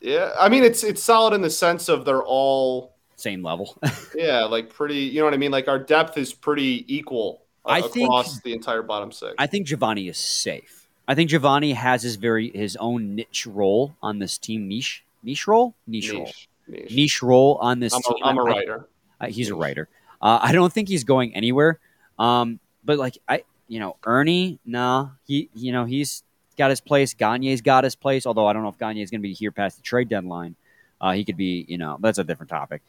Yeah, 0.00 0.32
I 0.38 0.48
mean 0.48 0.64
it's 0.64 0.82
it's 0.84 1.02
solid 1.02 1.34
in 1.34 1.42
the 1.42 1.50
sense 1.50 1.88
of 1.88 2.04
they're 2.04 2.22
all 2.24 2.94
same 3.16 3.42
level. 3.42 3.76
yeah 4.14 4.44
like 4.44 4.70
pretty. 4.72 5.00
You 5.00 5.18
know 5.18 5.24
what 5.24 5.34
I 5.34 5.38
mean? 5.38 5.50
Like 5.50 5.68
our 5.68 5.78
depth 5.78 6.16
is 6.16 6.32
pretty 6.32 6.84
equal 6.88 7.42
I 7.66 7.82
think- 7.82 8.06
across 8.06 8.40
the 8.40 8.52
entire 8.54 8.82
bottom 8.82 9.10
six. 9.12 9.34
I 9.38 9.46
think 9.46 9.66
Givani 9.66 10.08
is 10.08 10.16
safe. 10.16 10.77
I 11.08 11.14
think 11.14 11.30
Givani 11.30 11.74
has 11.74 12.02
his 12.02 12.16
very 12.16 12.50
his 12.50 12.76
own 12.76 13.14
niche 13.16 13.46
role 13.46 13.96
on 14.02 14.18
this 14.18 14.36
team. 14.38 14.68
Niche 14.68 15.02
niche 15.22 15.48
role 15.48 15.74
niche, 15.86 16.12
role 16.12 16.24
niche, 16.26 16.48
niche. 16.68 16.90
niche 16.94 17.22
role 17.22 17.56
on 17.62 17.80
this 17.80 17.92
I'm 17.94 18.02
team. 18.02 18.22
a, 18.22 18.26
I'm 18.26 18.38
a 18.38 18.44
I- 18.44 18.44
I- 18.44 18.54
writer. 18.54 18.88
Uh, 19.20 19.26
he's 19.26 19.48
a 19.50 19.54
writer. 19.54 19.88
Uh, 20.22 20.38
I 20.42 20.52
don't 20.52 20.72
think 20.72 20.88
he's 20.88 21.02
going 21.04 21.34
anywhere. 21.34 21.80
Um, 22.20 22.60
but 22.84 22.98
like 22.98 23.18
I, 23.28 23.42
you 23.66 23.80
know, 23.80 23.96
Erne, 24.06 24.58
nah, 24.64 25.08
he, 25.26 25.48
you 25.54 25.72
know, 25.72 25.84
he's 25.86 26.22
got 26.56 26.70
his 26.70 26.80
place. 26.80 27.14
Gagner's 27.14 27.60
got 27.62 27.82
his 27.84 27.94
place. 27.96 28.26
Although 28.26 28.46
I 28.46 28.52
don't 28.52 28.62
know 28.62 28.68
if 28.68 28.78
Gagner 28.78 29.02
is 29.02 29.10
going 29.10 29.20
to 29.20 29.28
be 29.28 29.32
here 29.32 29.50
past 29.50 29.76
the 29.76 29.82
trade 29.82 30.08
deadline. 30.08 30.54
Uh, 31.00 31.12
he 31.12 31.24
could 31.24 31.36
be, 31.36 31.64
you 31.68 31.78
know, 31.78 31.96
that's 32.00 32.18
a 32.18 32.24
different 32.24 32.50
topic. 32.50 32.82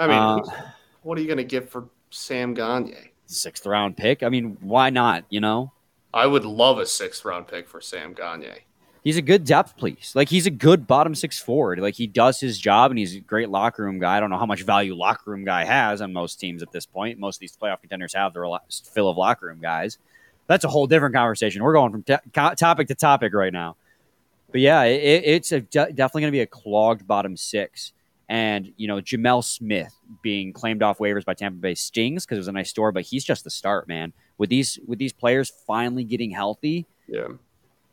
I 0.00 0.06
mean, 0.06 0.16
Uh, 0.16 0.62
what 1.02 1.18
are 1.18 1.20
you 1.20 1.26
going 1.26 1.38
to 1.38 1.44
get 1.44 1.68
for 1.70 1.88
Sam 2.10 2.54
Gagner? 2.54 3.10
Sixth 3.26 3.66
round 3.66 3.96
pick. 3.96 4.22
I 4.22 4.28
mean, 4.28 4.56
why 4.60 4.90
not? 4.90 5.24
You 5.30 5.40
know, 5.40 5.72
I 6.14 6.26
would 6.26 6.44
love 6.44 6.78
a 6.78 6.86
sixth 6.86 7.24
round 7.24 7.48
pick 7.48 7.68
for 7.68 7.80
Sam 7.80 8.12
Gagner. 8.14 8.58
he's 9.04 9.16
a 9.16 9.22
good 9.22 9.44
depth 9.44 9.76
piece. 9.76 10.14
Like 10.14 10.28
he's 10.28 10.46
a 10.46 10.50
good 10.50 10.86
bottom 10.86 11.14
six 11.14 11.38
forward. 11.40 11.78
Like 11.80 11.94
he 11.94 12.06
does 12.06 12.38
his 12.40 12.58
job 12.58 12.90
and 12.90 12.98
he's 12.98 13.16
a 13.16 13.20
great 13.20 13.48
locker 13.48 13.82
room 13.82 13.98
guy. 13.98 14.16
I 14.16 14.20
don't 14.20 14.30
know 14.30 14.38
how 14.38 14.46
much 14.46 14.62
value 14.62 14.94
locker 14.94 15.30
room 15.30 15.44
guy 15.44 15.64
has 15.64 16.00
on 16.02 16.12
most 16.12 16.38
teams 16.38 16.62
at 16.62 16.70
this 16.72 16.86
point. 16.86 17.18
Most 17.18 17.36
of 17.36 17.40
these 17.40 17.56
playoff 17.56 17.80
contenders 17.80 18.14
have 18.14 18.32
their 18.34 18.44
fill 18.92 19.08
of 19.08 19.16
locker 19.16 19.46
room 19.46 19.58
guys. 19.60 19.98
That's 20.46 20.64
a 20.64 20.68
whole 20.68 20.86
different 20.86 21.14
conversation. 21.14 21.62
We're 21.62 21.72
going 21.72 21.92
from 21.92 22.04
co- 22.32 22.54
topic 22.54 22.88
to 22.88 22.94
topic 22.94 23.32
right 23.32 23.52
now. 23.52 23.76
But 24.50 24.60
yeah, 24.60 24.82
it, 24.82 25.02
it- 25.02 25.24
it's 25.24 25.48
de- 25.48 25.64
definitely 25.66 26.20
going 26.22 26.30
to 26.32 26.36
be 26.36 26.40
a 26.40 26.46
clogged 26.46 27.06
bottom 27.06 27.36
six. 27.36 27.92
And, 28.28 28.72
you 28.76 28.86
know, 28.88 28.96
Gemel 28.96 29.44
Smith 29.44 29.94
being 30.22 30.52
claimed 30.52 30.82
off 30.82 30.98
waivers 30.98 31.24
by 31.24 31.34
Tampa 31.34 31.58
Bay 31.58 31.74
stings 31.74 32.24
because 32.24 32.36
it 32.36 32.40
was 32.40 32.48
a 32.48 32.52
nice 32.52 32.70
store, 32.70 32.90
but 32.92 33.02
he's 33.04 33.24
just 33.24 33.44
the 33.44 33.50
start, 33.50 33.88
man. 33.88 34.12
With 34.42 34.50
these 34.50 34.76
with 34.88 34.98
these 34.98 35.12
players 35.12 35.52
finally 35.68 36.02
getting 36.02 36.32
healthy, 36.32 36.84
Yeah. 37.06 37.28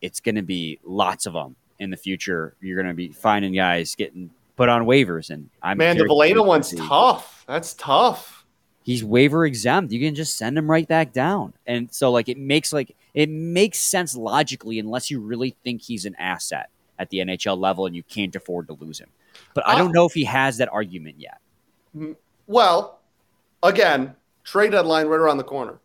it's 0.02 0.20
going 0.20 0.34
to 0.34 0.42
be 0.42 0.80
lots 0.84 1.28
of 1.28 1.34
them 1.34 1.56
in 1.78 1.92
the 1.92 1.96
future. 1.96 2.56
You're 2.60 2.76
going 2.76 2.88
to 2.88 2.96
be 2.96 3.10
finding 3.10 3.54
guys 3.54 3.94
getting 3.94 4.32
put 4.56 4.68
on 4.68 4.86
waivers, 4.88 5.30
and 5.30 5.52
I'm 5.62 5.78
Man, 5.78 5.96
the 6.00 6.06
Veleno 6.06 6.44
one's 6.44 6.74
tough. 6.74 7.44
That's 7.48 7.76
tough. 7.76 8.48
He's 8.82 9.04
waiver 9.04 9.46
exempt. 9.46 9.92
You 9.94 10.00
can 10.00 10.16
just 10.16 10.38
send 10.38 10.58
him 10.58 10.68
right 10.72 10.88
back 10.88 11.14
down, 11.14 11.54
and 11.68 11.94
so 11.94 12.10
like 12.12 12.30
it 12.30 12.40
makes 12.40 12.74
like 12.74 12.96
it 13.14 13.30
makes 13.30 13.78
sense 13.80 14.16
logically, 14.16 14.80
unless 14.80 15.12
you 15.12 15.20
really 15.20 15.56
think 15.64 15.84
he's 15.84 16.06
an 16.06 16.16
asset 16.18 16.72
at 16.98 17.12
the 17.12 17.20
NHL 17.20 17.60
level 17.60 17.86
and 17.86 17.96
you 17.96 18.02
can't 18.02 18.36
afford 18.36 18.66
to 18.70 18.74
lose 18.74 18.98
him. 19.00 19.10
But 19.54 19.68
I 19.68 19.78
don't 19.78 19.90
Uh, 19.90 20.00
know 20.00 20.06
if 20.08 20.14
he 20.14 20.24
has 20.24 20.58
that 20.58 20.70
argument 20.72 21.18
yet. 21.20 21.38
Well, 22.48 23.02
again, 23.62 24.16
trade 24.44 24.72
deadline 24.72 25.06
right 25.06 25.20
around 25.20 25.38
the 25.38 25.44
corner. 25.44 25.78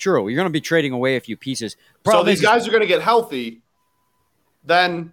True. 0.00 0.28
You're 0.28 0.36
going 0.36 0.46
to 0.46 0.50
be 0.50 0.62
trading 0.62 0.92
away 0.92 1.16
a 1.16 1.20
few 1.20 1.36
pieces. 1.36 1.76
Problem 2.02 2.24
so 2.24 2.30
these 2.30 2.38
is, 2.38 2.44
guys 2.44 2.66
are 2.66 2.70
going 2.70 2.80
to 2.80 2.88
get 2.88 3.02
healthy. 3.02 3.60
Then 4.64 5.12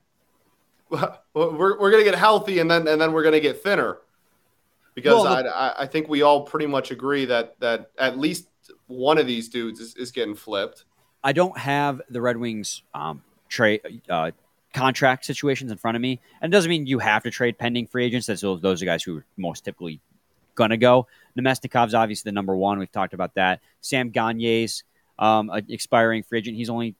we're, 0.89 1.09
we're 1.33 1.91
going 1.91 2.03
to 2.03 2.09
get 2.09 2.17
healthy, 2.17 2.59
and 2.59 2.71
then 2.71 2.87
and 2.87 2.99
then 2.99 3.11
we're 3.11 3.23
going 3.23 3.33
to 3.33 3.41
get 3.41 3.61
thinner. 3.61 3.99
Because 4.95 5.23
well, 5.23 5.47
I, 5.53 5.73
I 5.79 5.85
think 5.85 6.07
we 6.07 6.23
all 6.23 6.41
pretty 6.41 6.65
much 6.65 6.89
agree 6.89 7.25
that 7.25 7.59
that 7.59 7.91
at 7.99 8.17
least 8.17 8.47
one 8.87 9.17
of 9.17 9.27
these 9.27 9.49
dudes 9.49 9.79
is, 9.79 9.93
is 9.95 10.11
getting 10.11 10.35
flipped. 10.35 10.85
I 11.23 11.33
don't 11.33 11.57
have 11.57 12.01
the 12.09 12.21
Red 12.21 12.37
Wings 12.37 12.81
um, 12.93 13.21
trade 13.49 13.81
uh, 14.09 14.31
contract 14.73 15.25
situations 15.25 15.69
in 15.69 15.77
front 15.77 15.97
of 15.97 16.01
me, 16.01 16.21
and 16.41 16.51
it 16.51 16.55
doesn't 16.55 16.69
mean 16.69 16.87
you 16.87 16.99
have 16.99 17.23
to 17.23 17.31
trade 17.31 17.57
pending 17.57 17.87
free 17.87 18.05
agents. 18.05 18.27
That's 18.27 18.41
those, 18.41 18.61
those 18.61 18.81
are 18.81 18.85
guys 18.85 19.03
who 19.03 19.17
are 19.17 19.25
most 19.35 19.65
typically 19.65 19.99
going 20.55 20.69
to 20.69 20.77
go. 20.77 21.07
Namestnikov's 21.37 21.93
obviously 21.93 22.29
the 22.29 22.33
number 22.33 22.55
one. 22.55 22.79
We've 22.79 22.91
talked 22.91 23.13
about 23.13 23.35
that. 23.35 23.61
Sam 23.81 24.11
Gagner's 24.11 24.83
um, 25.19 25.51
expiring 25.69 26.23
free 26.23 26.39
agent. 26.39 26.57
He's 26.57 26.69
only 26.69 26.95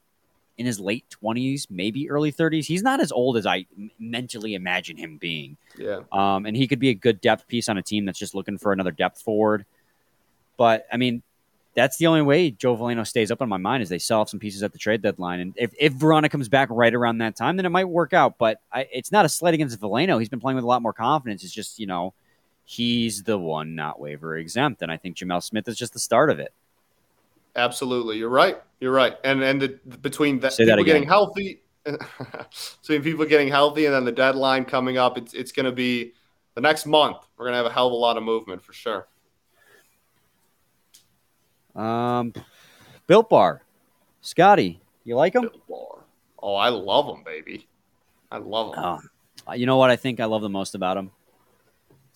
in 0.58 0.65
his 0.65 0.79
late 0.79 1.06
20s, 1.24 1.67
maybe 1.70 2.10
early 2.10 2.32
30s. 2.32 2.65
He's 2.65 2.82
not 2.82 3.00
as 3.00 3.12
old 3.12 3.38
as 3.38 3.46
I 3.46 3.67
mentally 4.00 4.56
imagine 4.56 4.98
him 4.98 5.17
being. 5.17 5.58
Yeah. 5.77 6.00
Um, 6.12 6.46
and 6.46 6.58
he 6.58 6.67
could 6.67 6.79
be 6.79 6.89
a 6.89 6.96
good 6.96 7.22
depth 7.22 7.48
piece 7.48 7.70
on 7.70 7.77
a 7.77 7.84
team 7.84 8.06
that's 8.06 8.17
just 8.17 8.34
looking 8.34 8.58
for 8.58 8.74
another 8.74 8.91
depth 8.91 9.22
forward. 9.22 9.65
But 10.58 10.88
I 10.91 10.98
mean, 10.98 11.22
that's 11.75 11.98
the 11.98 12.08
only 12.08 12.24
way 12.24 12.50
Joe 12.50 12.75
Veleno 12.75 13.06
stays 13.06 13.29
up 13.29 13.39
on 13.39 13.50
my 13.50 13.58
mind 13.58 13.84
is 13.84 13.89
they 13.89 14.00
sell 14.00 14.22
off 14.22 14.29
some 14.29 14.39
pieces 14.39 14.63
at 14.63 14.74
the 14.74 14.79
trade 14.79 15.03
deadline. 15.03 15.39
And 15.39 15.53
if, 15.58 15.72
if 15.79 15.94
Vrana 15.94 16.27
comes 16.27 16.50
back 16.50 16.70
right 16.72 16.94
around 16.94 17.20
that 17.20 17.36
time, 17.36 17.56
then 17.56 17.67
it 17.67 17.70
might 17.70 17.86
work 17.86 18.13
out. 18.13 18.39
But 18.39 18.60
I, 18.74 18.88
it's 18.91 19.12
not 19.12 19.25
a 19.25 19.29
slight 19.29 19.53
against 19.53 19.79
Veleno. 19.79 20.17
He's 20.17 20.27
been 20.27 20.39
playing 20.39 20.56
with 20.56 20.63
a 20.63 20.67
lot 20.67 20.82
more 20.82 20.94
confidence. 20.94 21.44
It's 21.44 21.53
just, 21.53 21.77
you 21.77 21.86
know, 21.86 22.15
he's 22.69 23.24
the 23.24 23.38
one 23.38 23.75
not 23.75 23.97
waiver 23.97 24.36
exempt. 24.36 24.81
And 24.81 24.91
I 24.91 24.97
think 24.97 25.15
Gemel 25.15 25.41
Smith 25.41 25.69
is 25.69 25.77
just 25.77 25.93
the 25.93 26.00
start 26.00 26.29
of 26.29 26.38
it. 26.38 26.53
Absolutely. 27.55 28.17
You're 28.17 28.29
right. 28.29 28.57
You're 28.81 28.91
right. 28.91 29.15
And 29.24 29.41
and 29.41 29.62
the, 29.62 29.79
between 30.01 30.39
the, 30.39 30.50
people 30.50 30.83
getting 30.83 31.07
healthy, 31.07 31.62
between 31.86 33.01
people 33.01 33.25
getting 33.25 33.47
healthy 33.47 33.86
and 33.86 33.95
then 33.95 34.03
the 34.03 34.12
deadline 34.12 34.65
coming 34.65 34.97
up, 34.97 35.17
it's, 35.17 35.33
it's 35.33 35.53
going 35.53 35.65
to 35.65 35.71
be 35.71 36.13
the 36.55 36.62
next 36.62 36.86
month. 36.86 37.17
We're 37.38 37.45
going 37.45 37.53
to 37.53 37.57
have 37.57 37.65
a 37.65 37.74
hell 37.74 37.88
of 37.88 37.93
a 37.93 37.95
lot 37.95 38.17
of 38.17 38.24
movement 38.24 38.62
for 38.62 38.74
sure. 38.74 39.07
Um, 41.74 42.33
Built 43.07 43.29
Bar, 43.29 43.63
Scotty, 44.21 44.81
you 45.05 45.15
like 45.15 45.33
them? 45.33 45.50
Bar. 45.69 46.03
Oh, 46.39 46.55
I 46.55 46.69
love 46.69 47.07
them, 47.07 47.24
baby. 47.24 47.65
I 48.29 48.39
love 48.39 48.75
them. 48.75 49.09
Oh, 49.47 49.53
you 49.53 49.65
know 49.65 49.77
what 49.77 49.89
I 49.89 49.95
think 49.95 50.19
I 50.19 50.25
love 50.25 50.41
the 50.41 50.50
most 50.50 50.75
about 50.75 50.95
them? 50.95 51.12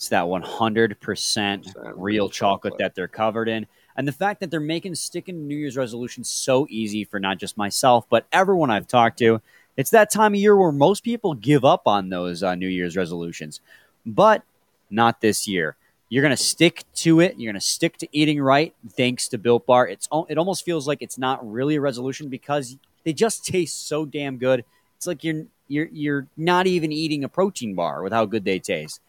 It's 0.01 0.09
that 0.09 0.23
100% 0.23 1.93
real 1.95 2.27
chocolate, 2.27 2.73
that 2.79 2.95
they're 2.95 3.07
covered 3.07 3.47
in. 3.47 3.67
And 3.95 4.07
the 4.07 4.11
fact 4.11 4.39
that 4.39 4.49
they're 4.49 4.59
making 4.59 4.95
sticking 4.95 5.47
New 5.47 5.55
Year's 5.55 5.77
resolutions 5.77 6.27
so 6.27 6.65
easy 6.71 7.03
for 7.03 7.19
not 7.19 7.37
just 7.37 7.55
myself, 7.55 8.07
but 8.09 8.25
everyone 8.31 8.71
I've 8.71 8.87
talked 8.87 9.19
to. 9.19 9.43
It's 9.77 9.91
that 9.91 10.09
time 10.09 10.33
of 10.33 10.39
year 10.39 10.57
where 10.57 10.71
most 10.71 11.03
people 11.03 11.35
give 11.35 11.63
up 11.63 11.83
on 11.85 12.09
those 12.09 12.41
uh, 12.41 12.55
New 12.55 12.67
Year's 12.67 12.97
resolutions, 12.97 13.61
but 14.03 14.41
not 14.89 15.21
this 15.21 15.47
year. 15.47 15.75
You're 16.09 16.23
going 16.23 16.35
to 16.35 16.43
stick 16.43 16.83
to 16.95 17.19
it. 17.19 17.35
You're 17.37 17.53
going 17.53 17.61
to 17.61 17.67
stick 17.67 17.97
to 17.97 18.07
eating 18.11 18.41
right 18.41 18.73
thanks 18.89 19.27
to 19.27 19.37
Built 19.37 19.67
Bar. 19.67 19.87
It's 19.87 20.09
it 20.29 20.39
almost 20.39 20.65
feels 20.65 20.87
like 20.87 21.03
it's 21.03 21.19
not 21.19 21.47
really 21.47 21.75
a 21.75 21.81
resolution 21.81 22.27
because 22.27 22.75
they 23.03 23.13
just 23.13 23.45
taste 23.45 23.87
so 23.87 24.05
damn 24.05 24.37
good. 24.37 24.65
It's 24.97 25.05
like 25.05 25.23
you're 25.23 25.45
you're 25.67 25.89
you're 25.91 26.27
not 26.35 26.65
even 26.65 26.91
eating 26.91 27.23
a 27.23 27.29
protein 27.29 27.75
bar 27.75 28.01
with 28.01 28.13
how 28.13 28.25
good 28.25 28.45
they 28.45 28.57
taste. 28.57 28.99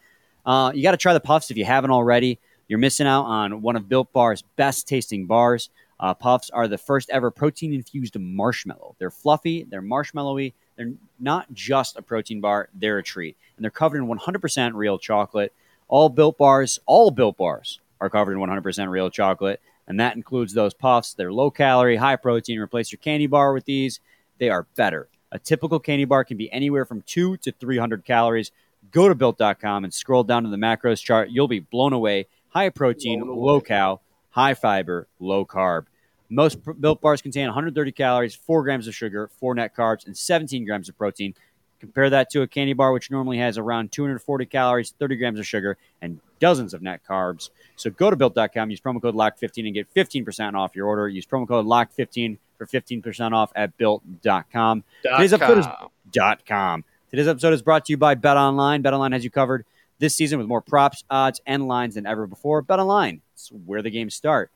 Uh, 0.45 0.71
you 0.73 0.83
got 0.83 0.91
to 0.91 0.97
try 0.97 1.13
the 1.13 1.19
puffs 1.19 1.51
if 1.51 1.57
you 1.57 1.65
haven't 1.65 1.91
already. 1.91 2.39
You're 2.67 2.79
missing 2.79 3.07
out 3.07 3.23
on 3.23 3.61
one 3.61 3.75
of 3.75 3.89
Built 3.89 4.11
Bar's 4.13 4.41
best 4.55 4.87
tasting 4.87 5.25
bars. 5.25 5.69
Uh, 5.99 6.13
puffs 6.13 6.49
are 6.49 6.67
the 6.67 6.77
first 6.77 7.09
ever 7.09 7.31
protein 7.31 7.73
infused 7.73 8.19
marshmallow. 8.19 8.95
They're 8.99 9.11
fluffy, 9.11 9.63
they're 9.63 9.81
marshmallowy, 9.81 10.53
they're 10.75 10.93
not 11.19 11.53
just 11.53 11.97
a 11.97 12.01
protein 12.01 12.41
bar, 12.41 12.69
they're 12.73 12.97
a 12.97 13.03
treat. 13.03 13.37
And 13.55 13.63
they're 13.63 13.71
covered 13.71 13.99
in 13.99 14.07
100% 14.07 14.73
real 14.73 14.97
chocolate. 14.97 15.53
All 15.87 16.09
built 16.09 16.37
bars, 16.37 16.79
all 16.85 17.11
built 17.11 17.37
bars 17.37 17.79
are 18.01 18.09
covered 18.09 18.33
in 18.33 18.39
100% 18.39 18.89
real 18.89 19.09
chocolate, 19.09 19.61
and 19.87 19.99
that 19.99 20.15
includes 20.15 20.53
those 20.53 20.73
puffs. 20.73 21.13
They're 21.13 21.31
low 21.31 21.51
calorie, 21.51 21.97
high 21.97 22.15
protein. 22.15 22.59
Replace 22.59 22.91
your 22.91 22.99
candy 22.99 23.27
bar 23.27 23.53
with 23.53 23.65
these. 23.65 23.99
They 24.39 24.49
are 24.49 24.65
better. 24.75 25.07
A 25.31 25.39
typical 25.39 25.79
candy 25.79 26.05
bar 26.05 26.23
can 26.23 26.37
be 26.37 26.51
anywhere 26.51 26.85
from 26.85 27.01
2 27.03 27.37
to 27.37 27.51
300 27.51 28.03
calories. 28.03 28.51
Go 28.91 29.07
to 29.07 29.15
built.com 29.15 29.83
and 29.83 29.93
scroll 29.93 30.23
down 30.23 30.43
to 30.43 30.49
the 30.49 30.57
macros 30.57 31.01
chart. 31.01 31.29
You'll 31.29 31.47
be 31.47 31.59
blown 31.59 31.93
away. 31.93 32.27
High 32.49 32.69
protein, 32.69 33.21
low 33.25 33.59
cal, 33.61 34.01
high 34.29 34.53
fiber, 34.53 35.07
low 35.19 35.45
carb. 35.45 35.85
Most 36.29 36.59
built 36.79 37.01
bars 37.01 37.21
contain 37.21 37.45
130 37.45 37.91
calories, 37.91 38.35
4 38.35 38.63
grams 38.63 38.87
of 38.87 38.95
sugar, 38.95 39.29
4 39.39 39.55
net 39.55 39.75
carbs, 39.75 40.05
and 40.05 40.17
17 40.17 40.65
grams 40.65 40.89
of 40.89 40.97
protein. 40.97 41.33
Compare 41.79 42.11
that 42.11 42.29
to 42.29 42.41
a 42.41 42.47
candy 42.47 42.73
bar, 42.73 42.93
which 42.93 43.11
normally 43.11 43.37
has 43.39 43.57
around 43.57 43.91
240 43.91 44.45
calories, 44.45 44.93
30 44.97 45.15
grams 45.17 45.39
of 45.39 45.45
sugar, 45.45 45.77
and 46.01 46.19
dozens 46.39 46.73
of 46.73 46.81
net 46.81 47.01
carbs. 47.07 47.49
So 47.75 47.89
go 47.89 48.09
to 48.09 48.15
built.com, 48.15 48.69
use 48.69 48.79
promo 48.79 49.01
code 49.01 49.15
LOCK15 49.15 49.65
and 49.65 49.73
get 49.73 49.93
15% 49.93 50.53
off 50.55 50.75
your 50.75 50.87
order. 50.87 51.09
Use 51.09 51.25
promo 51.25 51.47
code 51.47 51.65
LOCK15 51.65 52.37
for 52.57 52.65
15% 52.65 53.33
off 53.33 53.51
at 53.55 53.75
built.com. 53.77 54.83
Today's 55.03 55.33
episode 55.33 55.57
is 55.57 55.67
dot 56.11 56.45
.com. 56.45 56.83
Today's 57.13 57.27
episode 57.27 57.53
is 57.53 57.61
brought 57.61 57.85
to 57.85 57.93
you 57.93 57.97
by 57.97 58.15
Bet 58.15 58.37
Online. 58.37 58.81
Bet 58.81 58.91
Online 58.91 59.11
has 59.11 59.23
you 59.23 59.29
covered 59.29 59.67
this 59.99 60.15
season 60.15 60.39
with 60.39 60.47
more 60.47 60.61
props, 60.61 61.03
odds, 61.11 61.39
and 61.45 61.67
lines 61.67 61.93
than 61.93 62.07
ever 62.07 62.25
before. 62.25 62.63
Bet 62.63 62.79
Online, 62.79 63.21
it's 63.35 63.49
where 63.49 63.83
the 63.83 63.91
games 63.91 64.15
start. 64.15 64.49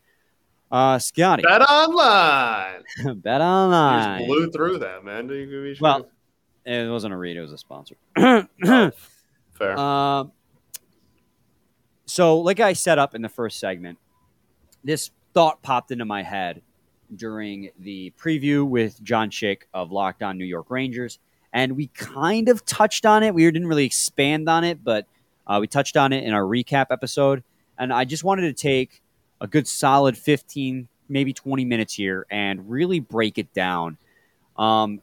Uh, 0.71 0.97
Scotty. 0.97 1.43
Bet 1.43 1.61
Online. 1.61 2.81
Bet 3.17 3.41
Online. 3.41 4.21
You 4.21 4.25
blew 4.25 4.49
through 4.51 4.79
that, 4.79 5.05
man. 5.05 5.27
Well, 5.79 6.09
it 6.65 6.89
wasn't 6.89 7.13
a 7.13 7.17
read; 7.17 7.37
it 7.37 7.41
was 7.41 7.53
a 7.53 7.59
sponsor. 7.59 7.95
oh, 8.17 8.47
fair. 9.53 9.75
Uh, 9.77 10.23
so, 12.07 12.39
like 12.39 12.59
I 12.59 12.73
set 12.73 12.97
up 12.97 13.13
in 13.13 13.21
the 13.21 13.29
first 13.29 13.59
segment, 13.59 13.99
this 14.83 15.11
thought 15.35 15.61
popped 15.61 15.91
into 15.91 16.05
my 16.05 16.23
head 16.23 16.63
during 17.15 17.69
the 17.77 18.11
preview 18.19 18.67
with 18.67 18.99
John 19.03 19.29
Schick 19.29 19.65
of 19.75 19.91
Locked 19.91 20.23
On 20.23 20.39
New 20.39 20.45
York 20.45 20.71
Rangers, 20.71 21.19
and 21.57 21.75
we 21.75 21.87
kind 21.87 22.49
of 22.49 22.63
touched 22.67 23.03
on 23.03 23.23
it. 23.23 23.33
We 23.33 23.43
didn't 23.45 23.67
really 23.67 23.85
expand 23.85 24.47
on 24.47 24.63
it, 24.63 24.83
but 24.83 25.07
uh, 25.47 25.57
we 25.59 25.65
touched 25.65 25.97
on 25.97 26.13
it 26.13 26.23
in 26.23 26.31
our 26.31 26.43
recap 26.43 26.87
episode. 26.91 27.43
And 27.79 27.91
I 27.91 28.05
just 28.05 28.23
wanted 28.23 28.43
to 28.43 28.53
take 28.53 29.01
a 29.41 29.47
good 29.47 29.67
solid 29.67 30.15
15, 30.15 30.87
maybe 31.09 31.33
20 31.33 31.65
minutes 31.65 31.95
here 31.95 32.27
and 32.29 32.69
really 32.69 32.99
break 32.99 33.39
it 33.39 33.51
down. 33.55 33.97
Um, 34.55 35.01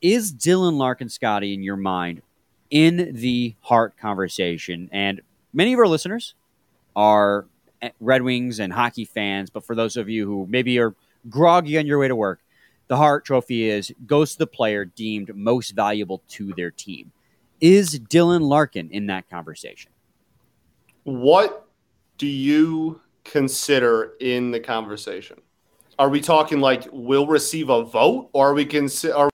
is 0.00 0.32
Dylan 0.32 0.76
Larkin 0.76 1.08
Scotty 1.08 1.52
in 1.52 1.64
your 1.64 1.76
mind 1.76 2.22
in 2.70 3.16
the 3.16 3.56
Hart 3.62 3.96
conversation? 3.98 4.88
And 4.92 5.20
many 5.52 5.72
of 5.72 5.80
our 5.80 5.88
listeners 5.88 6.34
are 6.94 7.46
Red 7.98 8.22
Wings 8.22 8.60
and 8.60 8.72
hockey 8.72 9.04
fans, 9.04 9.50
but 9.50 9.64
for 9.64 9.74
those 9.74 9.96
of 9.96 10.08
you 10.08 10.26
who 10.26 10.46
maybe 10.48 10.78
are 10.78 10.94
groggy 11.28 11.76
on 11.76 11.86
your 11.88 11.98
way 11.98 12.06
to 12.06 12.14
work, 12.14 12.38
the 12.92 12.98
Hart 12.98 13.24
Trophy 13.24 13.70
is 13.70 13.90
goes 14.06 14.32
to 14.32 14.38
the 14.40 14.46
player 14.46 14.84
deemed 14.84 15.34
most 15.34 15.70
valuable 15.70 16.22
to 16.28 16.52
their 16.58 16.70
team. 16.70 17.10
Is 17.58 17.98
Dylan 17.98 18.42
Larkin 18.42 18.90
in 18.90 19.06
that 19.06 19.30
conversation? 19.30 19.90
What 21.04 21.66
do 22.18 22.26
you 22.26 23.00
consider 23.24 24.12
in 24.20 24.50
the 24.50 24.60
conversation? 24.60 25.40
Are 25.98 26.10
we 26.10 26.20
talking 26.20 26.60
like 26.60 26.86
will 26.92 27.26
receive 27.26 27.70
a 27.70 27.82
vote, 27.82 28.28
or 28.34 28.50
are 28.50 28.54
we 28.54 28.66
consider? 28.66 29.16
Are 29.16 29.30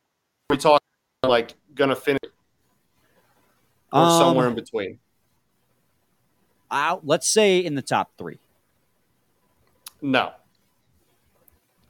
we 0.50 0.56
talking 0.56 0.78
like 1.24 1.54
gonna 1.74 1.96
finish 1.96 2.30
or 3.92 4.02
um, 4.02 4.20
somewhere 4.20 4.46
in 4.46 4.54
between? 4.54 5.00
Uh, 6.70 6.98
let's 7.02 7.28
say 7.28 7.58
in 7.58 7.74
the 7.74 7.82
top 7.82 8.12
three. 8.16 8.38
No, 10.00 10.30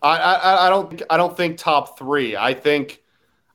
I, 0.02 0.16
I 0.16 0.66
I 0.66 0.70
don't 0.70 1.02
I 1.10 1.16
don't 1.16 1.36
think 1.36 1.58
top 1.58 1.98
three. 1.98 2.36
I 2.36 2.54
think 2.54 3.02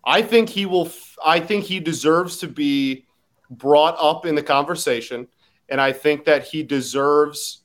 I 0.04 0.22
think 0.22 0.50
he 0.50 0.66
will. 0.66 0.92
I 1.24 1.40
think 1.40 1.64
he 1.66 1.80
deserves 1.80 2.38
to 2.40 2.48
be 2.48 3.06
brought 3.50 3.96
up 4.00 4.26
in 4.26 4.36
the 4.36 4.44
conversation, 4.44 5.28
and 5.70 5.80
I 5.80 5.94
think 5.94 6.26
that 6.26 6.44
he 6.44 6.64
deserves 6.64 7.64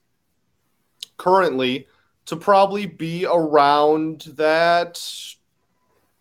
currently 1.16 1.88
to 2.26 2.36
probably 2.36 2.86
be 2.86 3.26
around 3.26 4.20
that 4.36 5.02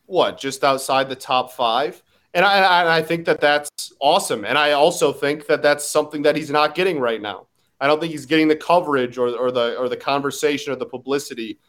what 0.06 0.40
just 0.40 0.64
outside 0.64 1.10
the 1.10 1.16
top 1.16 1.52
five 1.52 2.02
and 2.34 2.46
I, 2.46 2.98
I 2.98 3.02
think 3.02 3.26
that 3.26 3.42
that's 3.42 3.70
awesome 4.00 4.46
and 4.46 4.58
i 4.58 4.72
also 4.72 5.12
think 5.12 5.48
that 5.48 5.62
that's 5.62 5.86
something 5.86 6.22
that 6.22 6.38
he's 6.38 6.50
not 6.50 6.76
getting 6.76 6.98
right 7.00 7.22
now 7.22 7.48
i 7.82 7.88
don't 7.88 8.00
think 8.00 8.12
he's 8.12 8.26
getting 8.26 8.48
the 8.48 8.56
coverage 8.56 9.18
or, 9.18 9.28
or 9.38 9.52
the 9.52 9.78
or 9.78 9.90
the 9.90 9.98
conversation 9.98 10.72
or 10.72 10.78
the 10.78 10.86
publicity 10.86 11.60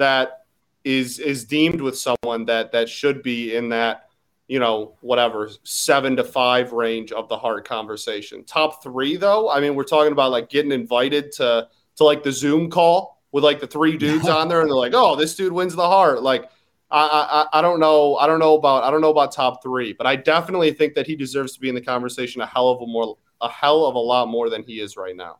that 0.00 0.44
is 0.84 1.18
is 1.18 1.44
deemed 1.44 1.80
with 1.80 1.96
someone 1.96 2.44
that 2.46 2.72
that 2.72 2.88
should 2.88 3.22
be 3.22 3.54
in 3.54 3.68
that 3.68 4.08
you 4.48 4.58
know 4.58 4.96
whatever 5.00 5.50
seven 5.62 6.16
to 6.16 6.24
five 6.24 6.72
range 6.72 7.12
of 7.12 7.28
the 7.28 7.36
Hart 7.36 7.66
conversation 7.66 8.44
top 8.44 8.82
three 8.82 9.16
though 9.16 9.50
i 9.50 9.60
mean 9.60 9.74
we're 9.74 9.84
talking 9.84 10.12
about 10.12 10.30
like 10.30 10.48
getting 10.48 10.72
invited 10.72 11.30
to 11.32 11.68
to 11.96 12.04
like 12.04 12.22
the 12.22 12.32
zoom 12.32 12.70
call 12.70 13.20
with 13.32 13.44
like 13.44 13.60
the 13.60 13.66
three 13.66 13.96
dudes 13.96 14.28
on 14.28 14.48
there, 14.48 14.60
and 14.60 14.68
they're 14.68 14.76
like, 14.76 14.94
"Oh, 14.94 15.16
this 15.16 15.34
dude 15.34 15.52
wins 15.52 15.74
the 15.74 15.86
Hart." 15.86 16.22
Like, 16.22 16.50
I, 16.90 17.46
I 17.52 17.58
I 17.58 17.62
don't 17.62 17.80
know, 17.80 18.16
I 18.16 18.26
don't 18.26 18.38
know 18.38 18.54
about 18.56 18.84
I 18.84 18.90
don't 18.90 19.00
know 19.00 19.10
about 19.10 19.32
top 19.32 19.62
three, 19.62 19.92
but 19.92 20.06
I 20.06 20.16
definitely 20.16 20.72
think 20.72 20.94
that 20.94 21.06
he 21.06 21.16
deserves 21.16 21.52
to 21.54 21.60
be 21.60 21.68
in 21.68 21.74
the 21.74 21.80
conversation 21.80 22.40
a 22.40 22.46
hell 22.46 22.70
of 22.70 22.80
a 22.82 22.86
more 22.86 23.16
a 23.40 23.48
hell 23.48 23.86
of 23.86 23.94
a 23.94 23.98
lot 23.98 24.28
more 24.28 24.50
than 24.50 24.62
he 24.62 24.80
is 24.80 24.96
right 24.96 25.16
now. 25.16 25.38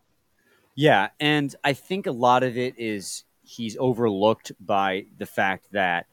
Yeah, 0.74 1.08
and 1.18 1.54
I 1.64 1.72
think 1.72 2.06
a 2.06 2.12
lot 2.12 2.42
of 2.42 2.56
it 2.56 2.74
is 2.78 3.24
he's 3.50 3.76
overlooked 3.78 4.52
by 4.64 5.04
the 5.18 5.26
fact 5.26 5.66
that 5.72 6.06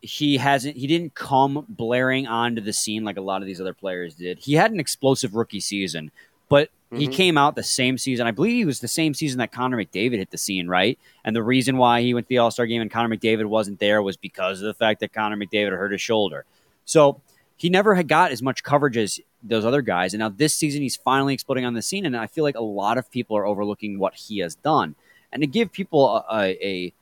he 0.00 0.36
hasn't 0.36 0.76
he 0.76 0.88
didn't 0.88 1.14
come 1.14 1.64
blaring 1.68 2.26
onto 2.26 2.60
the 2.60 2.72
scene 2.72 3.04
like 3.04 3.16
a 3.16 3.20
lot 3.20 3.40
of 3.40 3.46
these 3.46 3.60
other 3.60 3.72
players 3.72 4.14
did. 4.14 4.38
He 4.38 4.54
had 4.54 4.72
an 4.72 4.80
explosive 4.80 5.36
rookie 5.36 5.60
season, 5.60 6.10
but 6.48 6.68
mm-hmm. 6.68 6.96
he 6.96 7.06
came 7.06 7.38
out 7.38 7.54
the 7.54 7.62
same 7.62 7.96
season. 7.96 8.26
I 8.26 8.32
believe 8.32 8.56
he 8.56 8.64
was 8.64 8.80
the 8.80 8.88
same 8.88 9.14
season 9.14 9.38
that 9.38 9.52
Connor 9.52 9.76
McDavid 9.76 10.16
hit 10.16 10.32
the 10.32 10.38
scene, 10.38 10.66
right? 10.66 10.98
And 11.24 11.36
the 11.36 11.42
reason 11.44 11.76
why 11.76 12.02
he 12.02 12.12
went 12.12 12.26
to 12.26 12.28
the 12.28 12.38
All 12.38 12.50
Star 12.50 12.66
game 12.66 12.82
and 12.82 12.90
Connor 12.90 13.16
McDavid 13.16 13.46
wasn't 13.46 13.78
there 13.78 14.02
was 14.02 14.16
because 14.16 14.60
of 14.60 14.66
the 14.66 14.74
fact 14.74 14.98
that 15.00 15.12
Connor 15.12 15.36
McDavid 15.36 15.70
hurt 15.70 15.92
his 15.92 16.02
shoulder. 16.02 16.44
So 16.84 17.20
he 17.56 17.70
never 17.70 17.94
had 17.94 18.08
got 18.08 18.32
as 18.32 18.42
much 18.42 18.64
coverage 18.64 18.96
as 18.96 19.20
those 19.44 19.64
other 19.64 19.82
guys. 19.82 20.14
And 20.14 20.18
now 20.18 20.30
this 20.30 20.54
season, 20.54 20.82
he's 20.82 20.96
finally 20.96 21.34
exploding 21.34 21.64
on 21.64 21.74
the 21.74 21.82
scene. 21.82 22.04
And 22.04 22.16
I 22.16 22.26
feel 22.26 22.42
like 22.42 22.56
a 22.56 22.62
lot 22.62 22.98
of 22.98 23.08
people 23.08 23.36
are 23.36 23.46
overlooking 23.46 24.00
what 24.00 24.14
he 24.14 24.40
has 24.40 24.56
done. 24.56 24.96
And 25.32 25.42
to 25.42 25.46
give 25.46 25.72
people 25.72 26.24
a, 26.30 26.56
a, 26.62 26.92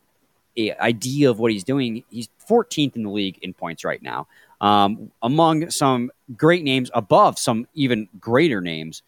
a 0.57 0.73
idea 0.79 1.31
of 1.31 1.39
what 1.39 1.53
he's 1.53 1.65
doing, 1.65 2.05
he's 2.11 2.29
14th 2.49 2.97
in 2.97 3.03
the 3.03 3.11
league 3.11 3.39
in 3.43 3.53
points 3.53 3.85
right 3.85 4.03
now, 4.03 4.27
um, 4.61 5.11
among 5.23 5.71
some 5.71 6.11
great 6.37 6.65
names, 6.65 6.91
above 6.95 7.39
some 7.39 7.67
even 7.75 8.09
greater 8.21 8.61
names. 8.61 9.03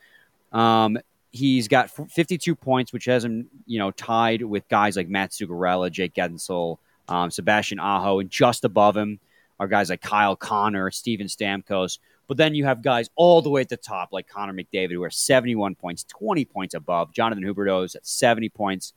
Um, 0.52 0.98
he's 1.30 1.68
got 1.68 1.90
52 1.90 2.54
points, 2.54 2.92
which 2.92 3.06
has 3.06 3.24
him, 3.24 3.48
you 3.66 3.78
know, 3.78 3.90
tied 3.90 4.42
with 4.42 4.68
guys 4.68 4.96
like 4.96 5.08
Matt 5.08 5.30
Zuccarello, 5.30 5.90
Jake 5.90 6.14
Guentzel, 6.14 6.78
um, 7.08 7.30
Sebastian 7.30 7.80
Aho, 7.80 8.20
and 8.20 8.30
just 8.30 8.64
above 8.64 8.96
him 8.96 9.18
are 9.58 9.68
guys 9.68 9.90
like 9.90 10.00
Kyle 10.00 10.36
Connor, 10.36 10.90
Steven 10.90 11.26
Stamkos. 11.26 11.98
But 12.28 12.36
then 12.36 12.54
you 12.54 12.64
have 12.64 12.82
guys 12.82 13.10
all 13.16 13.42
the 13.42 13.50
way 13.50 13.60
at 13.60 13.68
the 13.68 13.76
top, 13.76 14.12
like 14.12 14.28
Connor 14.28 14.52
McDavid, 14.54 14.92
who 14.92 15.02
are 15.02 15.10
71 15.10 15.74
points, 15.74 16.04
20 16.04 16.44
points 16.46 16.74
above. 16.74 17.12
Jonathan 17.12 17.44
Huberdeau 17.44 17.84
is 17.84 17.94
at 17.94 18.06
70 18.06 18.48
points. 18.50 18.92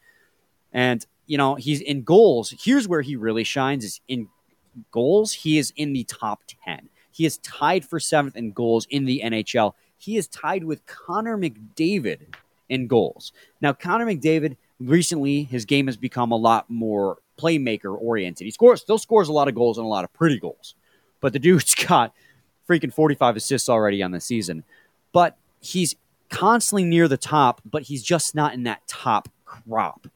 And, 0.75 1.05
you 1.25 1.38
know, 1.38 1.55
he's 1.55 1.79
in 1.79 2.03
goals. 2.03 2.53
Here's 2.60 2.88
where 2.88 3.01
he 3.01 3.15
really 3.15 3.46
shines 3.46 3.86
is 3.86 4.01
in 4.10 4.27
goals. 4.91 5.32
He 5.32 5.58
is 5.58 5.72
in 5.77 5.94
the 5.94 6.03
top 6.03 6.41
10. 6.65 6.89
He 7.12 7.25
is 7.25 7.38
tied 7.38 7.86
for 7.86 7.98
seventh 7.98 8.36
in 8.36 8.51
goals 8.51 8.86
in 8.89 9.05
the 9.05 9.22
NHL. 9.24 9.74
He 9.98 10.17
is 10.17 10.27
tied 10.27 10.65
with 10.65 10.86
Connor 10.86 11.38
McDavid 11.38 12.36
in 12.67 12.88
goals. 12.88 13.32
Now, 13.62 13.72
Connor 13.72 14.05
McDavid 14.05 14.58
recently, 14.82 15.44
his 15.44 15.63
game 15.63 15.88
has 15.88 15.96
become 15.96 16.34
a 16.34 16.36
lot 16.36 16.70
more 16.70 17.20
playmaker 17.39 17.98
oriented. 17.98 18.44
He 18.44 18.51
scores, 18.51 18.82
still 18.82 18.98
scores 18.98 19.29
a 19.29 19.34
lot 19.34 19.48
of 19.48 19.55
goals 19.55 19.77
and 19.77 19.86
a 19.86 19.89
lot 19.89 20.03
of 20.03 20.12
pretty 20.12 20.39
goals, 20.39 20.75
but 21.22 21.32
the 21.32 21.39
dude's 21.39 21.74
got 21.88 22.13
freaking 22.70 22.94
45 22.94 23.38
assists 23.38 23.70
already 23.70 24.03
on 24.03 24.12
the 24.12 24.20
season. 24.20 24.65
But 25.13 25.38
he's 25.62 25.96
constantly 26.29 26.84
near 26.84 27.08
the 27.08 27.15
top, 27.15 27.62
but 27.63 27.84
he's 27.84 28.03
just 28.03 28.36
not 28.36 28.53
in 28.53 28.63
that 28.63 28.86
top 28.88 29.29
crop. 29.46 30.08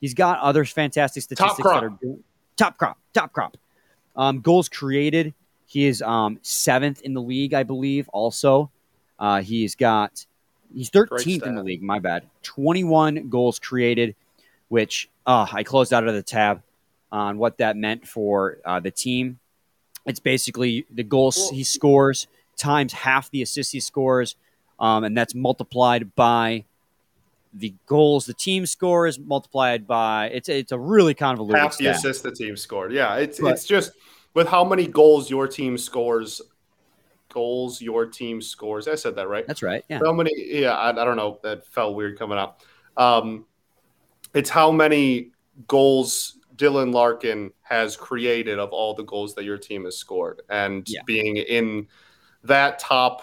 He's 0.00 0.14
got 0.14 0.38
other 0.40 0.64
fantastic 0.64 1.22
statistics 1.22 1.62
that 1.62 1.84
are 1.84 1.90
doing, 1.90 2.22
top 2.56 2.78
crop, 2.78 2.98
top 3.12 3.32
crop. 3.32 3.56
Um, 4.16 4.40
goals 4.40 4.68
created, 4.68 5.34
he 5.66 5.86
is 5.86 6.02
um, 6.02 6.38
seventh 6.42 7.02
in 7.02 7.14
the 7.14 7.22
league, 7.22 7.52
I 7.54 7.62
believe. 7.62 8.08
Also, 8.08 8.70
uh, 9.18 9.42
he's 9.42 9.74
got 9.74 10.24
he's 10.74 10.90
13th 10.90 11.46
in 11.46 11.54
the 11.54 11.62
league. 11.62 11.82
My 11.82 11.98
bad. 11.98 12.24
21 12.42 13.28
goals 13.28 13.58
created, 13.58 14.14
which 14.68 15.10
uh, 15.26 15.46
I 15.52 15.62
closed 15.62 15.92
out 15.92 16.06
of 16.06 16.14
the 16.14 16.22
tab 16.22 16.62
on 17.12 17.38
what 17.38 17.58
that 17.58 17.76
meant 17.76 18.06
for 18.06 18.58
uh, 18.64 18.80
the 18.80 18.90
team. 18.90 19.38
It's 20.06 20.20
basically 20.20 20.86
the 20.90 21.02
goals 21.02 21.50
he 21.50 21.64
scores 21.64 22.28
times 22.56 22.92
half 22.92 23.30
the 23.30 23.42
assists 23.42 23.72
he 23.72 23.80
scores, 23.80 24.36
um, 24.80 25.04
and 25.04 25.16
that's 25.16 25.34
multiplied 25.34 26.14
by 26.14 26.64
the 27.58 27.74
goals 27.86 28.26
the 28.26 28.34
team 28.34 28.66
scores 28.66 29.18
multiplied 29.18 29.86
by 29.86 30.26
it's 30.28 30.48
it's 30.48 30.72
a 30.72 30.78
really 30.78 31.14
convoluted 31.14 31.60
half 31.60 31.76
the 31.76 31.84
stat. 31.84 31.96
assists 31.96 32.22
the 32.22 32.32
team 32.32 32.56
scored. 32.56 32.92
Yeah, 32.92 33.16
it's 33.16 33.40
but, 33.40 33.52
it's 33.52 33.64
just 33.64 33.92
with 34.34 34.48
how 34.48 34.64
many 34.64 34.86
goals 34.86 35.30
your 35.30 35.46
team 35.48 35.76
scores. 35.76 36.40
Goals 37.30 37.82
your 37.82 38.06
team 38.06 38.40
scores. 38.40 38.88
I 38.88 38.94
said 38.94 39.14
that 39.16 39.28
right. 39.28 39.46
That's 39.46 39.62
right. 39.62 39.84
Yeah. 39.90 39.98
How 40.02 40.12
many? 40.12 40.32
Yeah, 40.36 40.72
I, 40.72 40.90
I 40.90 41.04
don't 41.04 41.16
know. 41.16 41.38
That 41.42 41.66
felt 41.66 41.94
weird 41.94 42.18
coming 42.18 42.38
up. 42.38 42.62
Um, 42.96 43.44
it's 44.34 44.48
how 44.48 44.70
many 44.70 45.32
goals 45.66 46.38
Dylan 46.56 46.92
Larkin 46.92 47.52
has 47.62 47.96
created 47.96 48.58
of 48.58 48.70
all 48.70 48.92
the 48.94 49.04
goals 49.04 49.34
that 49.36 49.44
your 49.44 49.56
team 49.56 49.84
has 49.84 49.96
scored. 49.96 50.42
And 50.50 50.86
yeah. 50.88 51.00
being 51.06 51.36
in 51.36 51.86
that 52.44 52.78
top 52.78 53.22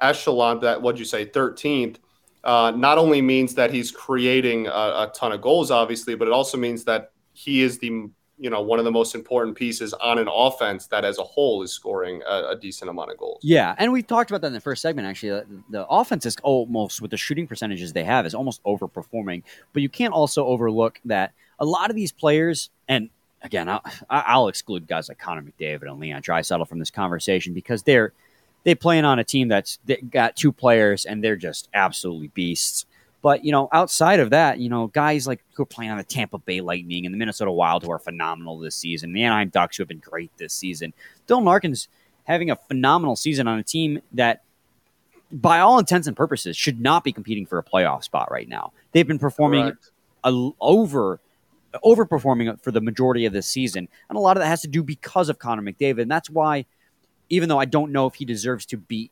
echelon, 0.00 0.60
that 0.60 0.80
what'd 0.80 0.98
you 0.98 1.04
say, 1.04 1.26
13th, 1.26 1.96
uh, 2.44 2.72
not 2.74 2.98
only 2.98 3.20
means 3.20 3.54
that 3.54 3.72
he's 3.72 3.90
creating 3.90 4.66
a, 4.66 4.70
a, 4.70 5.12
ton 5.14 5.32
of 5.32 5.40
goals, 5.40 5.70
obviously, 5.70 6.14
but 6.14 6.26
it 6.26 6.32
also 6.32 6.56
means 6.56 6.84
that 6.84 7.12
he 7.32 7.62
is 7.62 7.78
the 7.78 8.08
you 8.38 8.48
know 8.48 8.62
one 8.62 8.78
of 8.78 8.86
the 8.86 8.90
most 8.90 9.14
important 9.14 9.54
pieces 9.56 9.92
on 9.94 10.18
an 10.18 10.26
offense 10.32 10.86
that 10.86 11.04
as 11.04 11.18
a 11.18 11.22
whole 11.22 11.62
is 11.62 11.72
scoring 11.72 12.22
a, 12.26 12.50
a 12.50 12.56
decent 12.56 12.88
amount 12.88 13.10
of 13.10 13.18
goals. 13.18 13.40
Yeah, 13.42 13.74
and 13.76 13.92
we 13.92 14.02
talked 14.02 14.30
about 14.30 14.40
that 14.40 14.48
in 14.48 14.52
the 14.54 14.60
first 14.60 14.80
segment. 14.80 15.06
Actually, 15.06 15.42
the, 15.68 15.86
offense 15.86 16.24
is 16.24 16.36
almost 16.42 17.02
with 17.02 17.10
the 17.10 17.18
shooting 17.18 17.46
percentages 17.46 17.92
they 17.92 18.04
have 18.04 18.24
is 18.24 18.34
almost 18.34 18.62
overperforming. 18.64 19.42
But 19.74 19.82
you 19.82 19.90
can't 19.90 20.14
also 20.14 20.46
overlook 20.46 20.98
that 21.04 21.32
a 21.58 21.66
lot 21.66 21.90
of 21.90 21.96
these 21.96 22.12
players, 22.12 22.70
and 22.88 23.10
again, 23.42 23.68
I'll, 23.68 23.82
I'll 24.08 24.48
exclude 24.48 24.86
guys 24.86 25.10
like 25.10 25.18
Connor 25.18 25.42
McDavid 25.42 25.90
and 25.90 26.00
Leon 26.00 26.22
Draisaitl 26.22 26.66
from 26.66 26.78
this 26.78 26.90
conversation 26.90 27.52
because 27.52 27.82
they're 27.82 28.14
they 28.64 28.74
playing 28.74 29.04
on 29.04 29.18
a 29.18 29.24
team 29.24 29.48
that's 29.48 29.78
got 30.10 30.36
two 30.36 30.52
players 30.52 31.04
and 31.04 31.22
they're 31.22 31.36
just 31.36 31.68
absolutely 31.74 32.28
beasts. 32.28 32.86
But 33.22 33.44
you 33.44 33.52
know, 33.52 33.68
outside 33.72 34.20
of 34.20 34.30
that, 34.30 34.58
you 34.58 34.68
know, 34.68 34.86
guys 34.88 35.26
like 35.26 35.42
who 35.54 35.62
are 35.62 35.66
playing 35.66 35.90
on 35.90 35.98
the 35.98 36.04
Tampa 36.04 36.38
Bay 36.38 36.60
Lightning 36.60 37.04
and 37.04 37.14
the 37.14 37.18
Minnesota 37.18 37.52
Wild 37.52 37.82
who 37.82 37.92
are 37.92 37.98
phenomenal 37.98 38.58
this 38.58 38.74
season, 38.74 39.12
the 39.12 39.22
Anaheim 39.24 39.50
Ducks 39.50 39.76
who 39.76 39.82
have 39.82 39.88
been 39.88 39.98
great 39.98 40.30
this 40.38 40.54
season. 40.54 40.92
Dylan 41.28 41.44
Larkin's 41.44 41.88
having 42.24 42.50
a 42.50 42.56
phenomenal 42.56 43.16
season 43.16 43.46
on 43.46 43.58
a 43.58 43.62
team 43.62 44.00
that, 44.12 44.42
by 45.32 45.60
all 45.60 45.78
intents 45.78 46.06
and 46.06 46.16
purposes, 46.16 46.56
should 46.56 46.80
not 46.80 47.04
be 47.04 47.12
competing 47.12 47.44
for 47.44 47.58
a 47.58 47.62
playoff 47.62 48.04
spot 48.04 48.30
right 48.30 48.48
now. 48.48 48.72
They've 48.92 49.06
been 49.06 49.18
performing 49.18 49.72
a, 50.24 50.50
over 50.60 51.20
overperforming 51.84 52.60
for 52.60 52.70
the 52.70 52.80
majority 52.80 53.26
of 53.26 53.32
this 53.32 53.46
season. 53.46 53.88
And 54.08 54.16
a 54.16 54.20
lot 54.20 54.36
of 54.36 54.42
that 54.42 54.48
has 54.48 54.62
to 54.62 54.68
do 54.68 54.82
because 54.82 55.28
of 55.28 55.38
Connor 55.38 55.62
McDavid. 55.62 56.02
And 56.02 56.10
that's 56.10 56.28
why, 56.30 56.66
even 57.30 57.48
though 57.48 57.58
I 57.58 57.64
don't 57.64 57.92
know 57.92 58.06
if 58.06 58.14
he 58.14 58.24
deserves 58.24 58.66
to 58.66 58.76
be 58.76 59.10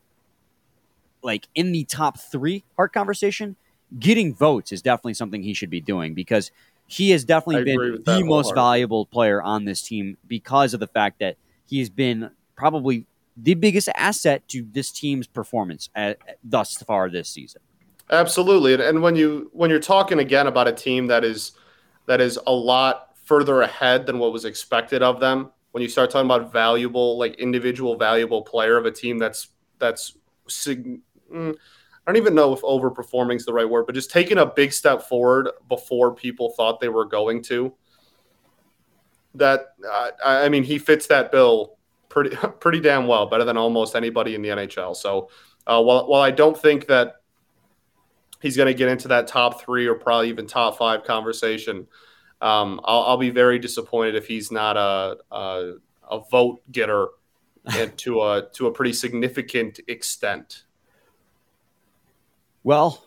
like 1.22 1.48
in 1.54 1.72
the 1.72 1.85
top 1.85 2.18
three 2.18 2.64
Hart 2.76 2.92
conversation, 2.92 3.57
getting 3.98 4.35
votes 4.35 4.72
is 4.72 4.83
definitely 4.83 5.14
something 5.14 5.42
he 5.42 5.54
should 5.54 5.70
be 5.70 5.81
doing 5.81 6.14
because 6.14 6.50
he 6.87 7.11
has 7.11 7.24
definitely 7.24 7.64
been 7.64 8.02
the 8.04 8.24
most 8.24 8.54
valuable 8.54 9.07
player 9.07 9.42
on 9.42 9.64
this 9.64 9.83
team 9.83 10.16
because 10.26 10.74
of 10.74 10.81
the 10.81 10.87
fact 10.87 11.20
that 11.20 11.37
he's 11.66 11.90
been 11.90 12.31
probably 12.57 13.07
the 13.37 13.54
biggest 13.54 13.88
asset 13.94 14.46
to 14.48 14.66
this 14.72 14.90
team's 14.90 15.26
performance 15.26 15.90
at, 15.94 16.18
thus 16.42 16.76
far 16.78 17.09
this 17.09 17.28
season. 17.28 17.61
Absolutely, 18.11 18.74
and 18.74 19.02
when 19.02 19.16
you 19.16 19.50
when 19.52 19.68
you're 19.68 19.78
talking 19.78 20.18
again 20.18 20.46
about 20.46 20.66
a 20.66 20.72
team 20.72 21.09
that 21.09 21.24
is 21.24 21.52
that 22.07 22.22
is 22.22 22.38
a 22.46 22.52
lot 22.52 23.11
further 23.24 23.61
ahead 23.61 24.07
than 24.07 24.18
what 24.18 24.33
was 24.33 24.46
expected 24.46 25.02
of 25.02 25.20
them. 25.20 25.50
When 25.79 25.85
you 25.85 25.88
start 25.88 26.11
talking 26.11 26.27
about 26.27 26.53
valuable, 26.53 27.17
like 27.19 27.37
individual 27.37 27.97
valuable 27.97 28.43
player 28.43 28.77
of 28.77 28.85
a 28.85 28.91
team 28.91 29.17
that's 29.17 29.51
that's 29.79 30.19
sig- 30.49 30.99
mm, 31.33 31.55
I 31.55 32.11
don't 32.11 32.17
even 32.17 32.35
know 32.35 32.53
if 32.53 32.62
overperforming 32.62 33.37
is 33.37 33.45
the 33.45 33.53
right 33.53 33.71
word, 33.71 33.87
but 33.87 33.95
just 33.95 34.11
taking 34.11 34.38
a 34.38 34.47
big 34.47 34.73
step 34.73 35.03
forward 35.03 35.51
before 35.69 36.12
people 36.17 36.51
thought 36.51 36.81
they 36.81 36.88
were 36.88 37.05
going 37.05 37.43
to. 37.45 37.73
That 39.37 39.67
uh, 39.88 40.11
I 40.25 40.49
mean, 40.49 40.64
he 40.64 40.81
fits 40.81 41.07
that 41.07 41.31
bill 41.31 41.77
pretty 42.09 42.35
pretty 42.61 42.81
damn 42.81 43.07
well, 43.07 43.27
better 43.27 43.45
than 43.45 43.57
almost 43.57 43.95
anybody 43.95 44.35
in 44.35 44.43
the 44.43 44.49
NHL. 44.49 44.97
So 44.97 45.31
uh, 45.64 45.81
while 45.81 46.09
while 46.09 46.23
I 46.23 46.33
don't 46.33 46.59
think 46.59 46.88
that 46.88 47.21
he's 48.43 48.57
going 48.57 48.67
to 48.67 48.75
get 48.75 48.88
into 48.88 49.07
that 49.07 49.29
top 49.29 49.62
three 49.62 49.87
or 49.87 49.95
probably 49.95 50.29
even 50.29 50.49
top 50.49 50.77
five 50.77 51.05
conversation. 51.05 51.87
Um, 52.40 52.81
I'll, 52.85 53.03
I'll, 53.03 53.16
be 53.16 53.31
very 53.31 53.59
disappointed 53.59 54.14
if 54.14 54.29
he's 54.29 54.53
not 54.53 54.77
a 54.77 55.16
a, 55.31 55.72
a 56.09 56.20
vote 56.31 56.62
getter 56.70 57.09
to 57.96 58.22
a 58.22 58.48
to 58.55 58.66
a 58.68 58.72
pretty 58.72 58.92
significant 58.92 59.81
extent. 59.88 60.64
Well, 62.62 63.03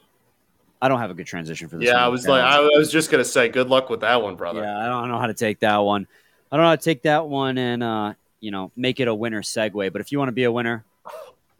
I 0.82 0.88
don't 0.88 1.00
have 1.00 1.12
a 1.12 1.14
good 1.14 1.28
transition 1.28 1.70
for 1.70 1.78
this. 1.78 1.88
Yeah, 1.88 1.94
one. 1.94 2.04
I 2.04 2.08
was 2.08 2.28
like, 2.28 2.44
I 2.44 2.60
was 2.60 2.92
just 2.92 3.10
gonna 3.10 3.24
say, 3.24 3.48
good 3.48 3.70
luck 3.70 3.90
with 3.90 4.02
that 4.02 4.22
one, 4.22 4.36
brother. 4.36 4.62
Yeah, 4.62 4.80
I 4.80 4.88
don't 4.88 5.10
know 5.10 5.20
how 5.20 5.28
to 5.28 5.34
take 5.34 5.60
that 5.60 5.78
one. 5.78 6.08
I 6.52 6.58
don't 6.58 6.64
know 6.66 6.70
how 6.70 6.76
to 6.76 6.84
take 6.84 7.04
that 7.04 7.28
one 7.28 7.58
and 7.58 7.82
uh, 7.82 8.14
you 8.40 8.52
know 8.52 8.72
make 8.76 9.00
it 9.00 9.08
a 9.08 9.16
winner 9.16 9.42
segue. 9.42 9.92
But 9.94 10.02
if 10.02 10.12
you 10.12 10.18
want 10.18 10.30
to 10.30 10.34
be 10.34 10.44
a 10.44 10.52
winner, 10.52 10.84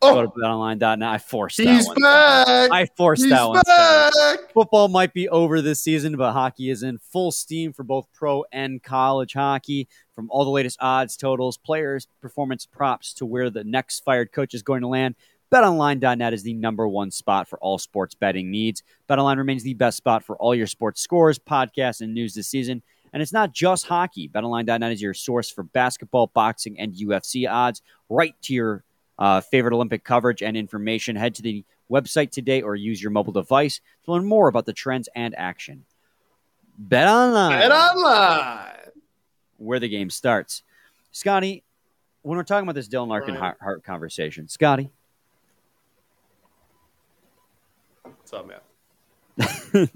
Oh. 0.02 0.14
Go 0.14 0.20
Oh, 0.20 0.26
to 0.26 0.30
betonline.net. 0.30 1.08
I 1.08 1.18
forced 1.18 1.58
that 1.58 1.68
he's 1.68 1.88
one. 1.88 1.96
back. 2.02 2.72
I 2.72 2.88
forced 2.98 3.24
he's 3.24 3.32
that 3.32 3.48
one. 3.48 3.62
Back. 3.66 4.52
Football 4.54 4.88
might 4.88 5.14
be 5.14 5.30
over 5.30 5.62
this 5.62 5.82
season, 5.82 6.18
but 6.18 6.34
hockey 6.34 6.70
is 6.70 6.84
in 6.84 6.98
full 6.98 7.32
steam 7.32 7.72
for 7.74 7.84
both 7.84 8.08
pro 8.14 8.44
and 8.52 8.82
college 8.82 9.34
hockey. 9.34 9.88
From 10.16 10.28
all 10.30 10.44
the 10.44 10.52
latest 10.52 10.78
odds, 10.82 11.16
totals, 11.18 11.58
players, 11.58 12.08
performance 12.22 12.66
props 12.66 13.14
to 13.16 13.26
where 13.26 13.50
the 13.50 13.64
next 13.64 14.04
fired 14.04 14.32
coach 14.32 14.54
is 14.54 14.62
going 14.62 14.82
to 14.82 14.88
land, 14.88 15.16
betonline.net 15.52 16.34
is 16.34 16.44
the 16.44 16.54
number 16.54 16.88
one 16.88 17.12
spot 17.12 17.48
for 17.48 17.60
all 17.60 17.78
sports 17.78 18.16
betting 18.16 18.50
needs. 18.52 18.84
Betonline 19.10 19.38
remains 19.38 19.64
the 19.64 19.74
best 19.74 19.98
spot 19.98 20.24
for 20.24 20.36
all 20.38 20.56
your 20.56 20.68
sports 20.68 21.02
scores, 21.02 21.38
podcasts, 21.40 22.02
and 22.02 22.14
news 22.14 22.34
this 22.34 22.48
season. 22.48 22.82
And 23.14 23.22
it's 23.22 23.34
not 23.34 23.52
just 23.52 23.88
hockey. 23.88 24.30
BetOnline.net 24.30 24.92
is 24.92 25.02
your 25.02 25.14
source 25.14 25.50
for 25.52 25.64
basketball, 25.64 26.28
boxing, 26.28 26.80
and 26.80 26.94
UFC 26.94 27.50
odds, 27.50 27.82
right 28.10 28.34
to 28.44 28.54
your 28.54 28.84
uh, 29.22 29.40
favorite 29.40 29.74
Olympic 29.76 30.04
coverage 30.04 30.42
and 30.42 30.58
information. 30.58 31.16
Head 31.16 31.36
to 31.36 31.44
the 31.44 31.64
website 31.92 32.32
today 32.32 32.64
or 32.64 32.76
use 32.76 33.00
your 33.02 33.12
mobile 33.12 33.32
device 33.32 33.80
to 34.06 34.12
learn 34.12 34.26
more 34.26 34.48
about 34.48 34.66
the 34.66 34.74
trends 34.74 35.08
and 35.16 35.36
action. 35.38 35.86
Bet 36.76 37.08
online, 37.08 37.60
Bet 37.60 37.72
online. 37.72 38.92
where 39.58 39.80
the 39.80 39.88
game 39.88 40.10
starts. 40.10 40.64
Scotty, 41.12 41.64
when 42.24 42.36
we're 42.36 42.44
talking 42.44 42.64
about 42.64 42.74
this 42.74 42.88
Dylan 42.88 43.10
Larkin 43.10 43.36
Hart, 43.36 43.84
conversation, 43.84 44.48
Scotty, 44.48 44.90
What's 48.04 48.34
up, 48.34 48.48
man? 48.48 48.60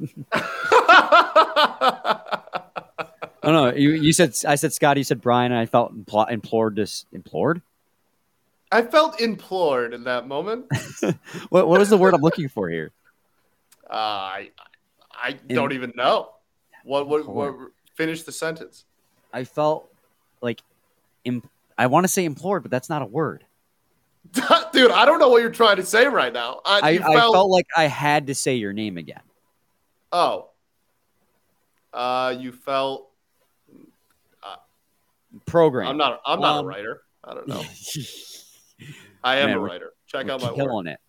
oh 3.43 3.51
no, 3.51 3.73
you, 3.73 3.91
you 3.91 4.13
said 4.13 4.33
I 4.47 4.55
said 4.55 4.71
Scotty, 4.73 4.99
you 4.99 5.03
said 5.03 5.21
Brian, 5.21 5.51
and 5.51 5.59
I 5.59 5.65
felt 5.65 5.97
impl- 5.97 6.29
implored 6.29 6.75
this 6.75 7.05
implored. 7.11 7.63
I 8.71 8.81
felt 8.81 9.21
implored 9.21 9.93
in 9.93 10.03
that 10.05 10.27
moment. 10.27 10.65
Uh, 11.03 11.13
What 11.49 11.67
what 11.67 11.79
was 11.79 11.89
the 11.89 11.97
word 11.97 12.13
I'm 12.13 12.21
looking 12.21 12.49
for 12.49 12.69
here? 12.69 12.91
I 13.89 14.51
I 15.13 15.33
don't 15.47 15.71
even 15.73 15.93
know. 15.95 16.31
What 16.83 17.07
what, 17.07 17.27
what 17.27 17.55
finish 17.95 18.23
the 18.23 18.31
sentence? 18.31 18.85
I 19.31 19.43
felt 19.43 19.89
like 20.41 20.61
imp- 21.23 21.49
I 21.77 21.87
want 21.87 22.03
to 22.05 22.07
say 22.07 22.25
implored, 22.25 22.63
but 22.63 22.71
that's 22.71 22.89
not 22.89 23.01
a 23.01 23.05
word. 23.05 23.45
Dude, 24.73 24.91
I 24.91 25.05
don't 25.05 25.19
know 25.19 25.29
what 25.29 25.41
you're 25.41 25.51
trying 25.51 25.75
to 25.77 25.85
say 25.85 26.07
right 26.07 26.33
now. 26.33 26.61
I, 26.65 26.79
I, 26.81 26.89
you 26.91 27.03
I 27.03 27.13
felt 27.13 27.49
like 27.51 27.67
I 27.77 27.85
had 27.85 28.27
to 28.27 28.35
say 28.35 28.55
your 28.55 28.73
name 28.73 28.97
again. 28.97 29.21
oh. 30.11 30.49
Uh 31.93 32.35
you 32.37 32.51
felt 32.51 33.09
Program. 35.45 35.87
I'm 35.87 35.97
not 35.97 36.21
I'm 36.25 36.39
not 36.39 36.59
Um, 36.59 36.65
a 36.65 36.67
writer. 36.67 37.01
I 37.23 37.33
don't 37.33 37.47
know. 37.47 37.63
I 39.25 39.37
am 39.37 39.47
Man, 39.49 39.57
a 39.57 39.59
writer. 39.59 39.93
Check 40.07 40.29
out 40.29 40.39
my 40.41 40.47
work. 40.47 40.55
killing 40.55 40.87
it. 40.87 40.99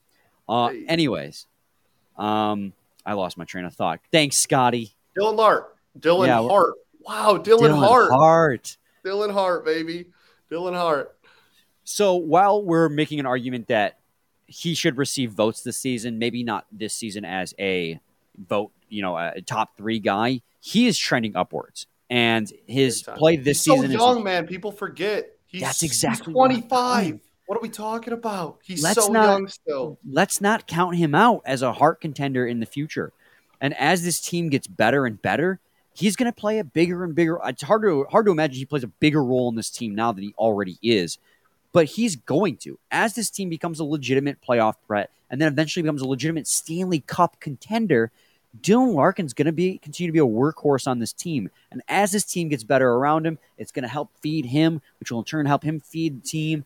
Uh, 0.48 0.68
Hey. 0.70 0.86
anyways, 0.88 1.46
um, 2.16 2.72
I 3.04 3.12
lost 3.12 3.36
my 3.36 3.44
train 3.44 3.64
of 3.66 3.74
thought. 3.74 4.00
Thanks, 4.10 4.36
Scotty. 4.38 4.94
Dylan 5.16 5.36
Hart. 5.38 5.76
Dylan 5.98 6.26
Yeah, 6.26 6.42
Hart. 6.42 6.74
Wow, 7.00 7.36
Dylan, 7.38 7.76
Hart. 7.78 8.10
Hart. 8.10 8.76
Dylan 9.04 9.32
Hart, 9.32 9.64
baby. 9.64 10.06
Dylan 10.50 10.74
Hart. 10.74 11.16
So 11.84 12.14
while 12.16 12.62
we're 12.62 12.88
making 12.88 13.20
an 13.20 13.26
argument 13.26 13.68
that 13.68 13.98
he 14.46 14.74
should 14.74 14.96
receive 14.96 15.32
votes 15.32 15.62
this 15.62 15.76
season, 15.78 16.18
maybe 16.18 16.42
not 16.42 16.66
this 16.72 16.94
season 16.94 17.24
as 17.24 17.54
a 17.60 18.00
vote, 18.36 18.72
you 18.88 19.02
know, 19.02 19.16
a 19.16 19.40
top 19.42 19.76
three 19.76 19.98
guy, 20.00 20.40
he 20.60 20.86
is 20.86 20.98
trending 20.98 21.36
upwards, 21.36 21.86
and 22.10 22.50
his 22.66 23.02
play 23.02 23.36
this 23.36 23.64
He's 23.64 23.74
season 23.74 23.90
so 23.90 23.94
is 23.96 24.00
young, 24.16 24.24
man. 24.24 24.46
People 24.46 24.72
forget. 24.72 25.30
He's, 25.46 25.60
That's 25.62 25.82
exactly 25.84 26.32
what 26.32 26.48
25. 26.48 27.20
What 27.46 27.58
are 27.58 27.62
we 27.62 27.68
talking 27.68 28.12
about? 28.12 28.58
He's 28.64 28.82
Let's 28.82 29.04
so 29.06 29.12
not- 29.12 29.24
young 29.24 29.48
still. 29.48 29.98
let's 30.08 30.40
not 30.40 30.66
count 30.66 30.96
him 30.96 31.14
out 31.14 31.42
as 31.46 31.62
a 31.62 31.72
Hart 31.72 32.00
contender 32.00 32.46
in 32.46 32.60
the 32.60 32.66
future. 32.66 33.12
And 33.60 33.74
as 33.78 34.02
this 34.02 34.20
team 34.20 34.48
gets 34.48 34.66
better 34.66 35.06
and 35.06 35.20
better, 35.22 35.60
he's 35.94 36.16
going 36.16 36.30
to 36.30 36.38
play 36.38 36.58
a 36.58 36.64
bigger 36.64 37.04
and 37.04 37.14
bigger. 37.14 37.38
It's 37.44 37.62
hard 37.62 37.82
to 37.82 38.04
hard 38.10 38.26
to 38.26 38.32
imagine 38.32 38.56
he 38.56 38.64
plays 38.66 38.84
a 38.84 38.88
bigger 38.88 39.22
role 39.24 39.48
in 39.48 39.54
this 39.54 39.70
team 39.70 39.94
now 39.94 40.12
than 40.12 40.24
he 40.24 40.34
already 40.36 40.78
is. 40.82 41.18
But 41.72 41.86
he's 41.86 42.16
going 42.16 42.56
to 42.58 42.78
as 42.90 43.14
this 43.14 43.30
team 43.30 43.48
becomes 43.48 43.80
a 43.80 43.84
legitimate 43.84 44.38
playoff 44.46 44.74
threat, 44.86 45.10
and 45.30 45.40
then 45.40 45.48
eventually 45.48 45.82
becomes 45.82 46.02
a 46.02 46.08
legitimate 46.08 46.46
Stanley 46.48 47.00
Cup 47.00 47.38
contender. 47.40 48.10
Dylan 48.60 48.94
Larkin's 48.94 49.34
going 49.34 49.46
to 49.46 49.52
be 49.52 49.78
continue 49.78 50.08
to 50.08 50.12
be 50.12 50.18
a 50.18 50.22
workhorse 50.26 50.86
on 50.86 50.98
this 50.98 51.12
team, 51.12 51.50
and 51.70 51.82
as 51.88 52.10
this 52.12 52.24
team 52.24 52.48
gets 52.48 52.64
better 52.64 52.90
around 52.90 53.26
him, 53.26 53.38
it's 53.56 53.72
going 53.72 53.82
to 53.82 53.88
help 53.88 54.10
feed 54.20 54.46
him, 54.46 54.80
which 54.98 55.10
will 55.10 55.18
in 55.20 55.24
turn 55.26 55.46
help 55.46 55.62
him 55.62 55.78
feed 55.80 56.22
the 56.22 56.26
team. 56.28 56.64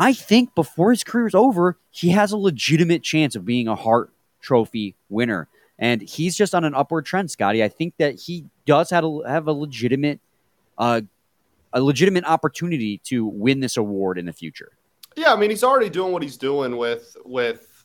I 0.00 0.12
think 0.12 0.54
before 0.54 0.90
his 0.90 1.02
career 1.02 1.26
is 1.26 1.34
over, 1.34 1.76
he 1.90 2.10
has 2.10 2.30
a 2.30 2.36
legitimate 2.36 3.02
chance 3.02 3.34
of 3.34 3.44
being 3.44 3.66
a 3.66 3.74
Hart 3.74 4.10
Trophy 4.40 4.94
winner. 5.08 5.48
And 5.76 6.00
he's 6.00 6.36
just 6.36 6.54
on 6.54 6.64
an 6.64 6.74
upward 6.74 7.04
trend, 7.04 7.30
Scotty. 7.30 7.62
I 7.64 7.68
think 7.68 7.94
that 7.98 8.14
he 8.14 8.44
does 8.64 8.90
have 8.90 9.04
a, 9.04 9.20
have 9.28 9.48
a 9.48 9.52
legitimate, 9.52 10.20
uh, 10.78 11.00
a 11.72 11.80
legitimate 11.80 12.24
opportunity 12.24 12.98
to 13.04 13.26
win 13.26 13.58
this 13.60 13.76
award 13.76 14.18
in 14.18 14.26
the 14.26 14.32
future. 14.32 14.70
Yeah, 15.16 15.32
I 15.32 15.36
mean, 15.36 15.50
he's 15.50 15.64
already 15.64 15.90
doing 15.90 16.12
what 16.12 16.22
he's 16.22 16.36
doing 16.36 16.76
with 16.76 17.16
with 17.24 17.84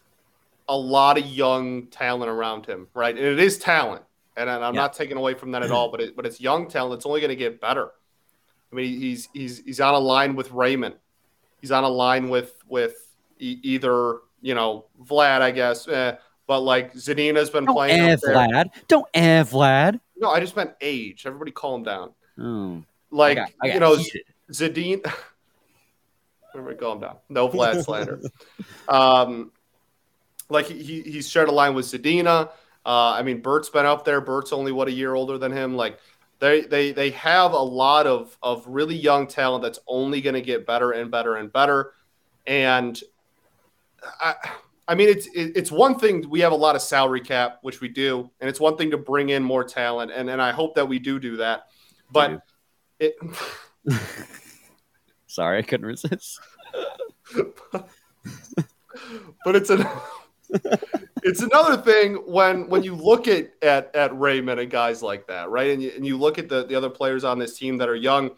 a 0.69 0.77
lot 0.77 1.17
of 1.17 1.25
young 1.25 1.87
talent 1.87 2.29
around 2.29 2.65
him, 2.67 2.87
right? 2.93 3.15
And 3.17 3.25
it 3.25 3.39
is 3.39 3.57
talent, 3.57 4.03
and 4.37 4.49
I'm 4.49 4.61
Yeah. 4.75 4.81
not 4.81 4.93
taking 4.93 5.17
away 5.17 5.33
from 5.33 5.51
that 5.51 5.63
at 5.63 5.71
all. 5.71 5.89
But 5.89 6.01
it, 6.01 6.15
but 6.15 6.25
it's 6.27 6.39
young 6.39 6.67
talent. 6.69 6.99
It's 6.99 7.05
only 7.07 7.21
going 7.21 7.29
to 7.29 7.35
get 7.35 7.59
better. 7.59 7.89
I 8.71 8.75
mean, 8.75 8.99
he's 8.99 9.29
he's 9.33 9.63
he's 9.65 9.79
on 9.81 9.93
a 9.95 9.99
line 9.99 10.35
with 10.35 10.51
Raymond. 10.51 10.95
He's 11.63 11.71
on 11.71 11.85
a 11.85 11.89
line 11.89 12.27
with 12.27 12.53
with 12.67 12.93
e- 13.39 13.57
either 13.63 14.17
you 14.41 14.53
know 14.53 14.83
Vlad, 15.01 15.39
I 15.39 15.51
guess. 15.51 15.87
Eh, 15.87 16.15
but 16.45 16.59
like 16.59 16.93
Zadina's 16.93 17.49
been 17.49 17.63
Don't 17.63 17.73
playing. 17.73 18.01
eh. 18.01 18.17
Vlad. 18.17 18.65
Don't 18.89 19.05
eh, 19.13 19.43
Vlad. 19.45 20.01
No, 20.17 20.29
I 20.29 20.41
just 20.41 20.57
meant 20.57 20.71
age. 20.81 21.25
Everybody, 21.25 21.51
calm 21.51 21.83
down. 21.83 22.11
Oh, 22.37 22.83
Like 23.11 23.37
I 23.37 23.41
got, 23.41 23.51
I 23.61 23.67
got 23.67 23.73
you 23.75 23.79
know, 23.79 23.95
heated. 23.95 24.23
Zadine. 24.51 25.05
Everybody 26.53 26.75
calm 26.75 26.99
down. 26.99 27.15
No 27.29 27.47
Vlad 27.47 27.81
slander. 27.85 28.19
um, 28.89 29.51
like 30.49 30.65
he, 30.65 30.83
he 30.83 31.01
he's 31.03 31.29
shared 31.29 31.47
a 31.47 31.51
line 31.53 31.75
with 31.75 31.85
Zadina. 31.85 32.49
Uh, 32.85 33.11
I 33.17 33.23
mean, 33.23 33.39
Bert's 33.41 33.69
been 33.69 33.85
up 33.85 34.03
there. 34.03 34.19
Bert's 34.19 34.51
only 34.51 34.73
what 34.73 34.89
a 34.89 34.91
year 34.91 35.15
older 35.15 35.37
than 35.37 35.53
him. 35.53 35.75
Like 35.77 35.97
they 36.43 36.61
they 36.61 36.91
they 36.91 37.09
have 37.11 37.53
a 37.53 37.57
lot 37.57 38.05
of 38.05 38.37
of 38.43 38.65
really 38.67 38.97
young 38.97 39.27
talent 39.27 39.63
that's 39.63 39.79
only 39.87 40.19
going 40.19 40.33
to 40.33 40.41
get 40.41 40.67
better 40.67 40.91
and 40.91 41.09
better 41.09 41.37
and 41.37 41.53
better. 41.53 41.93
And 42.45 43.01
I 44.19 44.35
I 44.85 44.95
mean, 44.95 45.07
it's 45.07 45.27
it, 45.27 45.53
it's 45.55 45.71
one 45.71 45.97
thing 45.97 46.29
we 46.29 46.41
have 46.41 46.51
a 46.51 46.55
lot 46.55 46.75
of 46.75 46.81
salary 46.81 47.21
cap, 47.21 47.59
which 47.61 47.79
we 47.79 47.87
do, 47.87 48.29
and 48.41 48.49
it's 48.49 48.59
one 48.59 48.75
thing 48.75 48.91
to 48.91 48.97
bring 48.97 49.29
in 49.29 49.41
more 49.41 49.63
talent, 49.63 50.11
and 50.13 50.29
and 50.29 50.41
I 50.41 50.51
hope 50.51 50.75
that 50.75 50.85
we 50.85 50.99
do 50.99 51.17
do 51.17 51.37
that. 51.37 51.67
But 52.11 52.41
it. 52.99 53.15
Sorry, 55.27 55.59
I 55.59 55.61
couldn't 55.61 55.85
resist. 55.85 56.41
but 59.45 59.55
it's 59.55 59.69
an 59.69 59.87
it's 61.23 61.41
another 61.41 61.77
thing 61.77 62.15
when 62.25 62.67
when 62.69 62.83
you 62.83 62.95
look 62.95 63.27
at 63.27 63.51
at 63.61 63.95
at 63.95 64.17
Raymond 64.17 64.59
and 64.59 64.69
guys 64.69 65.01
like 65.01 65.27
that, 65.27 65.49
right? 65.49 65.71
And 65.71 65.81
you, 65.81 65.91
and 65.95 66.05
you 66.05 66.17
look 66.17 66.37
at 66.37 66.49
the 66.49 66.65
the 66.65 66.75
other 66.75 66.89
players 66.89 67.23
on 67.23 67.39
this 67.39 67.57
team 67.57 67.77
that 67.77 67.89
are 67.89 67.95
young. 67.95 68.31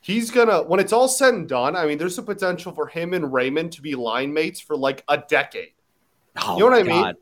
He's 0.00 0.30
gonna 0.30 0.62
when 0.62 0.80
it's 0.80 0.92
all 0.92 1.08
said 1.08 1.34
and 1.34 1.48
done. 1.48 1.76
I 1.76 1.86
mean, 1.86 1.98
there's 1.98 2.18
a 2.18 2.22
potential 2.22 2.72
for 2.72 2.86
him 2.86 3.14
and 3.14 3.32
Raymond 3.32 3.72
to 3.72 3.82
be 3.82 3.94
line 3.94 4.32
mates 4.32 4.60
for 4.60 4.76
like 4.76 5.04
a 5.08 5.18
decade. 5.18 5.72
Oh, 6.36 6.54
You 6.54 6.60
know 6.60 6.70
what 6.70 6.80
I 6.80 6.82
mean? 6.82 7.14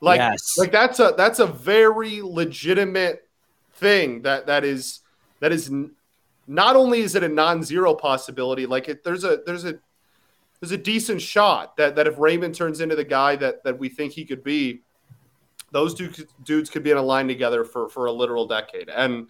Like 0.00 0.18
Yes. 0.18 0.56
like 0.58 0.70
that's 0.70 1.00
a 1.00 1.14
that's 1.16 1.38
a 1.38 1.46
very 1.46 2.20
legitimate 2.22 3.26
thing 3.74 4.22
that 4.22 4.46
that 4.46 4.64
is 4.64 5.00
that 5.40 5.52
is 5.52 5.70
not 6.46 6.76
only 6.76 7.00
is 7.00 7.14
it 7.14 7.22
a 7.24 7.28
non-zero 7.28 7.94
possibility, 7.94 8.66
like 8.66 8.88
it, 8.88 9.02
there's 9.02 9.24
a 9.24 9.40
there's 9.46 9.64
a 9.64 9.78
there's 10.64 10.80
a 10.80 10.82
decent 10.82 11.20
shot 11.20 11.76
that 11.76 11.94
that 11.94 12.06
if 12.06 12.18
Raymond 12.18 12.54
turns 12.54 12.80
into 12.80 12.96
the 12.96 13.04
guy 13.04 13.36
that 13.36 13.62
that 13.64 13.78
we 13.78 13.90
think 13.90 14.14
he 14.14 14.24
could 14.24 14.42
be, 14.42 14.80
those 15.72 15.92
two 15.92 16.10
dudes 16.42 16.70
could 16.70 16.82
be 16.82 16.90
in 16.90 16.96
a 16.96 17.02
line 17.02 17.28
together 17.28 17.64
for 17.66 17.86
for 17.90 18.06
a 18.06 18.12
literal 18.12 18.46
decade. 18.46 18.88
And 18.88 19.28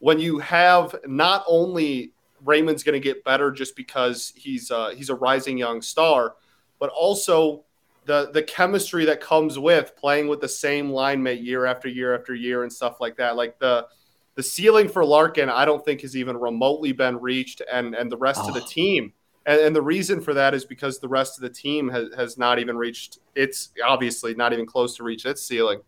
when 0.00 0.18
you 0.18 0.40
have 0.40 0.96
not 1.06 1.44
only 1.46 2.12
Raymond's 2.44 2.82
going 2.82 3.00
to 3.00 3.00
get 3.00 3.22
better 3.22 3.52
just 3.52 3.76
because 3.76 4.32
he's 4.34 4.72
uh, 4.72 4.90
he's 4.96 5.10
a 5.10 5.14
rising 5.14 5.56
young 5.58 5.80
star, 5.80 6.34
but 6.80 6.90
also 6.90 7.62
the 8.04 8.32
the 8.32 8.42
chemistry 8.42 9.04
that 9.04 9.20
comes 9.20 9.56
with 9.56 9.94
playing 9.94 10.26
with 10.26 10.40
the 10.40 10.48
same 10.48 10.90
line 10.90 11.22
mate 11.22 11.40
year 11.40 11.66
after 11.66 11.86
year 11.88 12.16
after 12.16 12.34
year 12.34 12.64
and 12.64 12.72
stuff 12.72 13.00
like 13.00 13.16
that. 13.18 13.36
Like 13.36 13.60
the 13.60 13.86
the 14.34 14.42
ceiling 14.42 14.88
for 14.88 15.04
Larkin, 15.04 15.48
I 15.48 15.64
don't 15.66 15.84
think 15.84 16.00
has 16.00 16.16
even 16.16 16.36
remotely 16.36 16.90
been 16.90 17.20
reached, 17.20 17.62
and 17.72 17.94
and 17.94 18.10
the 18.10 18.16
rest 18.16 18.40
of 18.40 18.54
the 18.54 18.60
Oh. 18.62 18.66
team. 18.68 19.12
And, 19.46 19.60
and 19.60 19.76
the 19.76 19.82
reason 19.82 20.20
for 20.20 20.34
that 20.34 20.54
is 20.54 20.64
because 20.64 20.98
the 20.98 21.08
rest 21.08 21.38
of 21.38 21.42
the 21.42 21.50
team 21.50 21.88
has, 21.88 22.08
has 22.16 22.38
not 22.38 22.58
even 22.58 22.76
reached 22.76 23.18
its 23.34 23.70
obviously 23.84 24.34
not 24.34 24.52
even 24.52 24.66
close 24.66 24.96
to 24.96 25.04
reach 25.04 25.26
its 25.26 25.42
ceiling. 25.42 25.80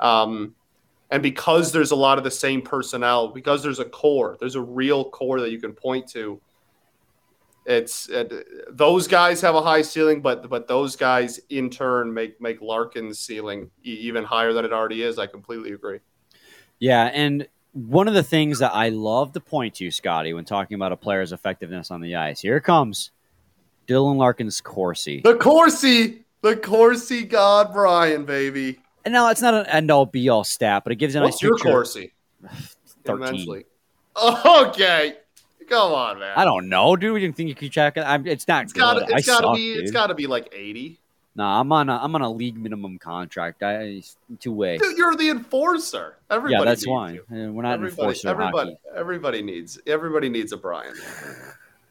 Um, 0.00 0.54
and 1.10 1.22
because 1.22 1.70
there's 1.70 1.90
a 1.90 1.96
lot 1.96 2.18
of 2.18 2.24
the 2.24 2.30
same 2.30 2.62
personnel, 2.62 3.28
because 3.28 3.62
there's 3.62 3.78
a 3.78 3.84
core, 3.84 4.36
there's 4.40 4.56
a 4.56 4.60
real 4.60 5.10
core 5.10 5.40
that 5.40 5.50
you 5.50 5.60
can 5.60 5.72
point 5.72 6.08
to. 6.08 6.40
it's 7.66 8.10
uh, 8.10 8.42
those 8.70 9.08
guys 9.08 9.40
have 9.40 9.54
a 9.54 9.62
high 9.62 9.82
ceiling, 9.82 10.20
but 10.20 10.48
but 10.48 10.68
those 10.68 10.96
guys 10.96 11.40
in 11.50 11.70
turn 11.70 12.12
make 12.12 12.40
make 12.40 12.60
Larkin's 12.60 13.18
ceiling 13.18 13.70
even 13.82 14.24
higher 14.24 14.52
than 14.52 14.64
it 14.64 14.72
already 14.72 15.02
is. 15.02 15.18
I 15.18 15.26
completely 15.26 15.72
agree. 15.72 16.00
Yeah, 16.78 17.04
and 17.06 17.46
one 17.74 18.08
of 18.08 18.14
the 18.14 18.22
things 18.22 18.60
that 18.60 18.72
I 18.72 18.88
love 18.88 19.32
to 19.34 19.40
point 19.40 19.74
to, 19.76 19.90
Scotty, 19.90 20.32
when 20.32 20.44
talking 20.44 20.74
about 20.76 20.92
a 20.92 20.96
player's 20.96 21.32
effectiveness 21.32 21.90
on 21.90 22.00
the 22.00 22.14
ice, 22.16 22.40
here 22.40 22.56
it 22.56 22.62
comes. 22.62 23.10
Dylan 23.86 24.16
Larkin's 24.16 24.60
Corsi. 24.62 25.20
The 25.22 25.34
Corsi, 25.34 26.24
the 26.40 26.56
Corsi 26.56 27.24
God, 27.24 27.72
Brian, 27.72 28.24
baby. 28.24 28.78
And 29.04 29.12
now 29.12 29.28
it's 29.28 29.42
not 29.42 29.52
an 29.54 29.66
end 29.66 29.90
all 29.90 30.06
be 30.06 30.28
all 30.30 30.44
stat, 30.44 30.84
but 30.84 30.92
it 30.92 30.96
gives 30.96 31.14
you 31.14 31.20
a 31.20 31.24
What's 31.24 31.36
nice 31.36 31.42
your 31.42 31.56
picture. 31.56 31.70
Corsi? 31.70 32.12
13. 33.04 33.16
Immensely. 33.16 33.64
Okay, 34.16 35.16
come 35.68 35.92
on, 35.92 36.20
man. 36.20 36.32
I 36.36 36.44
don't 36.44 36.68
know, 36.68 36.96
dude. 36.96 37.20
You 37.20 37.32
think 37.32 37.48
you 37.48 37.54
can 37.54 37.68
check 37.68 37.96
it? 37.96 38.02
I'm, 38.02 38.26
it's 38.26 38.46
not 38.48 38.64
It's 38.64 38.72
got 38.72 38.98
good. 38.98 39.08
to 39.08 39.14
I 39.14 39.18
it's 39.18 39.26
got 39.26 39.40
to 39.40 39.52
be 39.54 39.72
it's 39.72 39.90
dude. 39.90 39.92
got 39.92 40.06
to 40.06 40.14
be 40.14 40.26
like 40.26 40.48
eighty. 40.56 41.00
Nah, 41.36 41.60
I'm 41.60 41.72
on 41.72 41.88
a 41.88 41.96
I'm 41.96 42.14
on 42.14 42.22
a 42.22 42.30
league 42.30 42.56
minimum 42.56 42.98
contract. 42.98 43.62
I 43.62 44.02
two 44.38 44.52
way. 44.52 44.78
Dude, 44.78 44.96
you're 44.96 45.16
the 45.16 45.30
enforcer. 45.30 46.16
Everybody 46.30 46.60
Yeah, 46.60 46.64
that's 46.64 46.82
needs 46.82 46.88
why. 46.88 47.12
you. 47.12 47.24
We're 47.28 47.62
not 47.62 47.74
Everybody, 47.74 47.90
enforcing 47.90 48.30
everybody, 48.30 48.70
hockey. 48.84 48.96
everybody 48.98 49.42
needs 49.42 49.78
everybody 49.86 50.28
needs 50.28 50.52
a 50.52 50.56
Brian. 50.56 50.94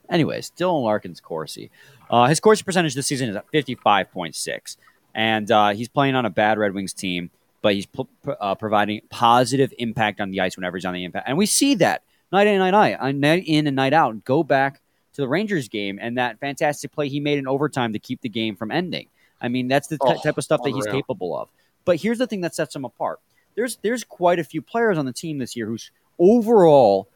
Anyways, 0.09 0.51
Dylan 0.57 0.83
Larkin's 0.83 1.19
Corsi. 1.19 1.71
Uh, 2.09 2.27
his 2.27 2.39
Corsi 2.39 2.63
percentage 2.63 2.93
this 2.95 3.07
season 3.07 3.29
is 3.29 3.35
at 3.35 3.45
55.6. 3.51 4.77
And 5.15 5.49
uh, 5.51 5.69
he's 5.69 5.87
playing 5.87 6.15
on 6.15 6.25
a 6.25 6.29
bad 6.29 6.57
Red 6.57 6.73
Wings 6.73 6.93
team, 6.93 7.29
but 7.61 7.73
he's 7.73 7.85
p- 7.85 8.05
uh, 8.39 8.55
providing 8.55 9.01
positive 9.09 9.73
impact 9.77 10.19
on 10.19 10.31
the 10.31 10.41
ice 10.41 10.55
whenever 10.55 10.77
he's 10.77 10.85
on 10.85 10.93
the 10.93 11.03
impact. 11.03 11.27
And 11.27 11.37
we 11.37 11.45
see 11.45 11.75
that 11.75 12.03
night 12.31 12.47
in, 12.47 12.59
night 12.59 12.73
out, 12.73 12.99
uh, 13.01 13.11
night 13.11 13.43
in 13.45 13.67
and 13.67 13.75
night 13.75 13.93
out. 13.93 14.23
Go 14.25 14.43
back 14.43 14.81
to 15.13 15.21
the 15.21 15.27
Rangers 15.27 15.67
game 15.69 15.99
and 16.01 16.17
that 16.17 16.39
fantastic 16.39 16.91
play 16.91 17.07
he 17.09 17.19
made 17.19 17.37
in 17.37 17.47
overtime 17.47 17.93
to 17.93 17.99
keep 17.99 18.21
the 18.21 18.29
game 18.29 18.55
from 18.55 18.71
ending. 18.71 19.07
I 19.43 19.49
mean, 19.49 19.67
that's 19.67 19.87
the 19.87 19.97
t- 19.97 20.01
Oh, 20.05 20.17
type 20.23 20.37
of 20.37 20.43
stuff 20.43 20.63
that 20.63 20.71
he's 20.71 20.85
capable 20.87 21.37
of. 21.37 21.49
But 21.85 21.97
here's 21.97 22.17
the 22.17 22.27
thing 22.27 22.41
that 22.41 22.55
sets 22.55 22.75
him 22.75 22.85
apart. 22.85 23.19
There's 23.55 23.75
there's 23.77 24.03
quite 24.03 24.39
a 24.39 24.43
few 24.43 24.61
players 24.61 24.97
on 24.97 25.05
the 25.05 25.13
team 25.13 25.37
this 25.37 25.55
year 25.55 25.67
whose 25.67 25.91
overall 26.17 27.07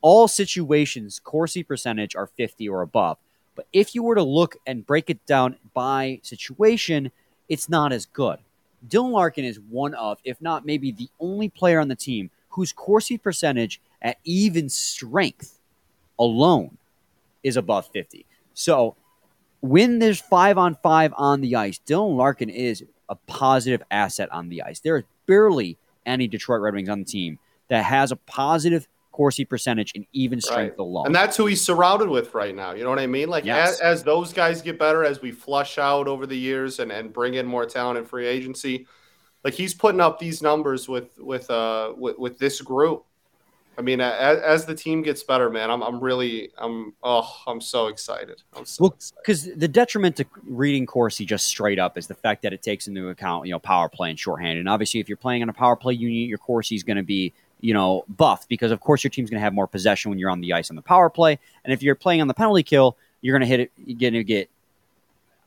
all 0.00 0.28
situations 0.28 1.20
Corsi 1.22 1.62
percentage 1.62 2.14
are 2.16 2.26
50 2.26 2.68
or 2.68 2.82
above. 2.82 3.16
But 3.54 3.66
if 3.72 3.94
you 3.94 4.02
were 4.02 4.14
to 4.14 4.22
look 4.22 4.56
and 4.66 4.86
break 4.86 5.10
it 5.10 5.24
down 5.26 5.56
by 5.74 6.20
situation, 6.22 7.10
it's 7.48 7.68
not 7.68 7.92
as 7.92 8.06
good. 8.06 8.38
Dylan 8.88 9.10
Larkin 9.12 9.44
is 9.44 9.58
one 9.58 9.94
of, 9.94 10.18
if 10.24 10.40
not 10.40 10.64
maybe 10.66 10.92
the 10.92 11.08
only 11.18 11.48
player 11.48 11.80
on 11.80 11.88
the 11.88 11.96
team 11.96 12.30
whose 12.50 12.72
Corsi 12.72 13.18
percentage 13.18 13.80
at 14.00 14.18
even 14.24 14.68
strength 14.68 15.58
alone 16.18 16.76
is 17.42 17.56
above 17.56 17.88
50. 17.88 18.24
So 18.54 18.94
when 19.60 19.98
there's 19.98 20.20
five 20.20 20.58
on 20.58 20.76
five 20.82 21.12
on 21.16 21.40
the 21.40 21.56
ice, 21.56 21.80
Dylan 21.86 22.16
Larkin 22.16 22.48
is 22.48 22.84
a 23.08 23.14
positive 23.14 23.82
asset 23.90 24.30
on 24.32 24.48
the 24.48 24.62
ice. 24.62 24.80
There 24.80 24.98
is 24.98 25.04
barely 25.26 25.76
any 26.06 26.28
Detroit 26.28 26.60
Red 26.60 26.74
Wings 26.74 26.88
on 26.88 27.00
the 27.00 27.04
team 27.04 27.38
that 27.68 27.84
has 27.84 28.12
a 28.12 28.16
positive 28.16 28.86
Corsi 29.12 29.44
percentage 29.44 29.92
in 29.96 30.06
even 30.12 30.40
strength 30.40 30.78
alone. 30.78 31.06
And 31.06 31.14
that's 31.14 31.36
who 31.36 31.46
he's 31.46 31.60
surrounded 31.60 32.08
with 32.08 32.34
right 32.34 32.54
now. 32.54 32.72
You 32.72 32.84
know 32.84 32.90
what 32.90 33.00
I 33.00 33.08
mean? 33.08 33.28
Like 33.28 33.44
Yes. 33.44 33.74
as, 33.74 33.80
as 33.80 34.02
those 34.04 34.32
guys 34.32 34.62
get 34.62 34.78
better, 34.78 35.04
as 35.04 35.20
we 35.20 35.32
flush 35.32 35.76
out 35.76 36.06
over 36.06 36.24
the 36.24 36.36
years 36.36 36.78
and, 36.78 36.92
and 36.92 37.12
bring 37.12 37.34
in 37.34 37.44
more 37.44 37.66
talent 37.66 37.98
in 37.98 38.04
free 38.04 38.26
agency, 38.26 38.86
like 39.42 39.54
he's 39.54 39.74
putting 39.74 40.00
up 40.00 40.20
these 40.20 40.40
numbers 40.40 40.88
with 40.88 41.18
with 41.18 41.50
uh 41.50 41.94
with, 41.96 42.16
with 42.18 42.38
this 42.38 42.60
group. 42.60 43.06
I 43.78 43.80
mean, 43.80 44.00
as, 44.00 44.40
as 44.40 44.66
the 44.66 44.74
team 44.74 45.02
gets 45.02 45.22
better, 45.22 45.48
man, 45.50 45.70
I'm 45.70 45.82
I'm 45.82 46.00
really 46.00 46.50
I'm 46.58 46.94
oh 47.04 47.32
I'm 47.46 47.60
so 47.60 47.86
excited. 47.86 48.42
I'm 48.56 48.64
so 48.64 48.82
Well, 48.82 48.96
because 49.16 49.44
the 49.54 49.68
detriment 49.68 50.16
to 50.16 50.26
reading 50.42 50.84
Corsi 50.84 51.24
just 51.24 51.46
straight 51.46 51.78
up 51.78 51.96
is 51.96 52.08
the 52.08 52.14
fact 52.14 52.42
that 52.42 52.52
it 52.52 52.60
takes 52.60 52.88
into 52.88 53.08
account, 53.08 53.46
you 53.46 53.52
know, 53.52 53.60
power 53.60 53.88
play 53.88 54.10
and 54.10 54.18
shorthand. 54.18 54.58
And 54.58 54.68
obviously, 54.68 54.98
if 54.98 55.08
you're 55.08 55.16
playing 55.16 55.42
on 55.42 55.48
a 55.48 55.52
power 55.52 55.76
play 55.76 55.94
unit, 55.94 56.28
your 56.28 56.38
Corsi 56.38 56.74
is 56.74 56.82
going 56.82 56.96
to 56.96 57.04
be, 57.04 57.32
you 57.60 57.72
know, 57.72 58.04
buffed 58.08 58.48
because, 58.48 58.72
of 58.72 58.80
course, 58.80 59.04
your 59.04 59.12
team's 59.12 59.30
going 59.30 59.38
to 59.38 59.44
have 59.44 59.54
more 59.54 59.68
possession 59.68 60.10
when 60.10 60.18
you're 60.18 60.30
on 60.30 60.40
the 60.40 60.52
ice 60.52 60.70
on 60.70 60.76
the 60.76 60.82
power 60.82 61.08
play. 61.08 61.38
And 61.64 61.72
if 61.72 61.80
you're 61.80 61.94
playing 61.94 62.20
on 62.20 62.26
the 62.26 62.34
penalty 62.34 62.64
kill, 62.64 62.96
you're 63.20 63.38
going 63.38 63.42
to 63.42 63.46
hit 63.46 63.60
it, 63.60 63.72
you're 63.86 63.98
going 63.98 64.14
to 64.14 64.24
get, 64.24 64.50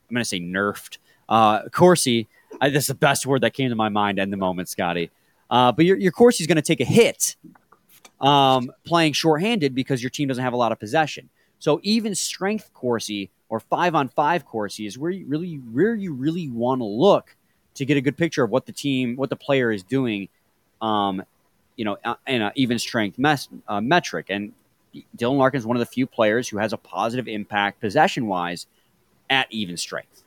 I'm 0.08 0.14
going 0.14 0.22
to 0.22 0.28
say 0.28 0.40
nerfed. 0.40 0.96
Uh, 1.28 1.68
Corsi, 1.68 2.28
I, 2.62 2.70
that's 2.70 2.86
the 2.86 2.94
best 2.94 3.26
word 3.26 3.42
that 3.42 3.52
came 3.52 3.68
to 3.68 3.76
my 3.76 3.90
mind 3.90 4.18
in 4.18 4.30
the 4.30 4.38
moment, 4.38 4.70
Scotty. 4.70 5.10
Uh, 5.50 5.70
but 5.70 5.84
your, 5.84 5.98
your 5.98 6.12
Corsi 6.12 6.42
is 6.42 6.46
going 6.46 6.56
to 6.56 6.62
take 6.62 6.80
a 6.80 6.84
hit 6.84 7.36
um, 8.20 8.70
playing 8.84 9.12
shorthanded 9.12 9.74
because 9.74 10.02
your 10.02 10.10
team 10.10 10.28
doesn't 10.28 10.42
have 10.42 10.52
a 10.52 10.56
lot 10.56 10.72
of 10.72 10.78
possession. 10.78 11.28
So 11.58 11.80
even 11.82 12.14
strength 12.14 12.70
Corsi 12.74 13.30
or 13.48 13.60
five 13.60 13.94
on 13.94 14.08
five 14.08 14.44
Corsi 14.44 14.86
is 14.86 14.98
where 14.98 15.10
you 15.10 15.26
really 15.26 15.54
where 15.54 15.94
you 15.94 16.12
really 16.12 16.48
want 16.48 16.80
to 16.80 16.84
look 16.84 17.36
to 17.74 17.84
get 17.84 17.96
a 17.96 18.00
good 18.00 18.16
picture 18.16 18.42
of 18.42 18.50
what 18.50 18.66
the 18.66 18.72
team, 18.72 19.16
what 19.16 19.30
the 19.30 19.36
player 19.36 19.70
is 19.70 19.82
doing, 19.82 20.28
um, 20.80 21.22
you 21.76 21.84
know, 21.84 21.96
uh, 22.04 22.14
in 22.26 22.42
an 22.42 22.52
even 22.54 22.78
strength 22.78 23.18
mes- 23.18 23.48
uh, 23.68 23.80
metric. 23.80 24.26
And 24.28 24.52
Dylan 25.16 25.38
Larkin 25.38 25.58
is 25.58 25.66
one 25.66 25.76
of 25.76 25.80
the 25.80 25.86
few 25.86 26.06
players 26.06 26.48
who 26.48 26.58
has 26.58 26.72
a 26.72 26.76
positive 26.76 27.28
impact 27.28 27.80
possession 27.80 28.26
wise 28.26 28.66
at 29.30 29.46
even 29.50 29.76
strength, 29.76 30.22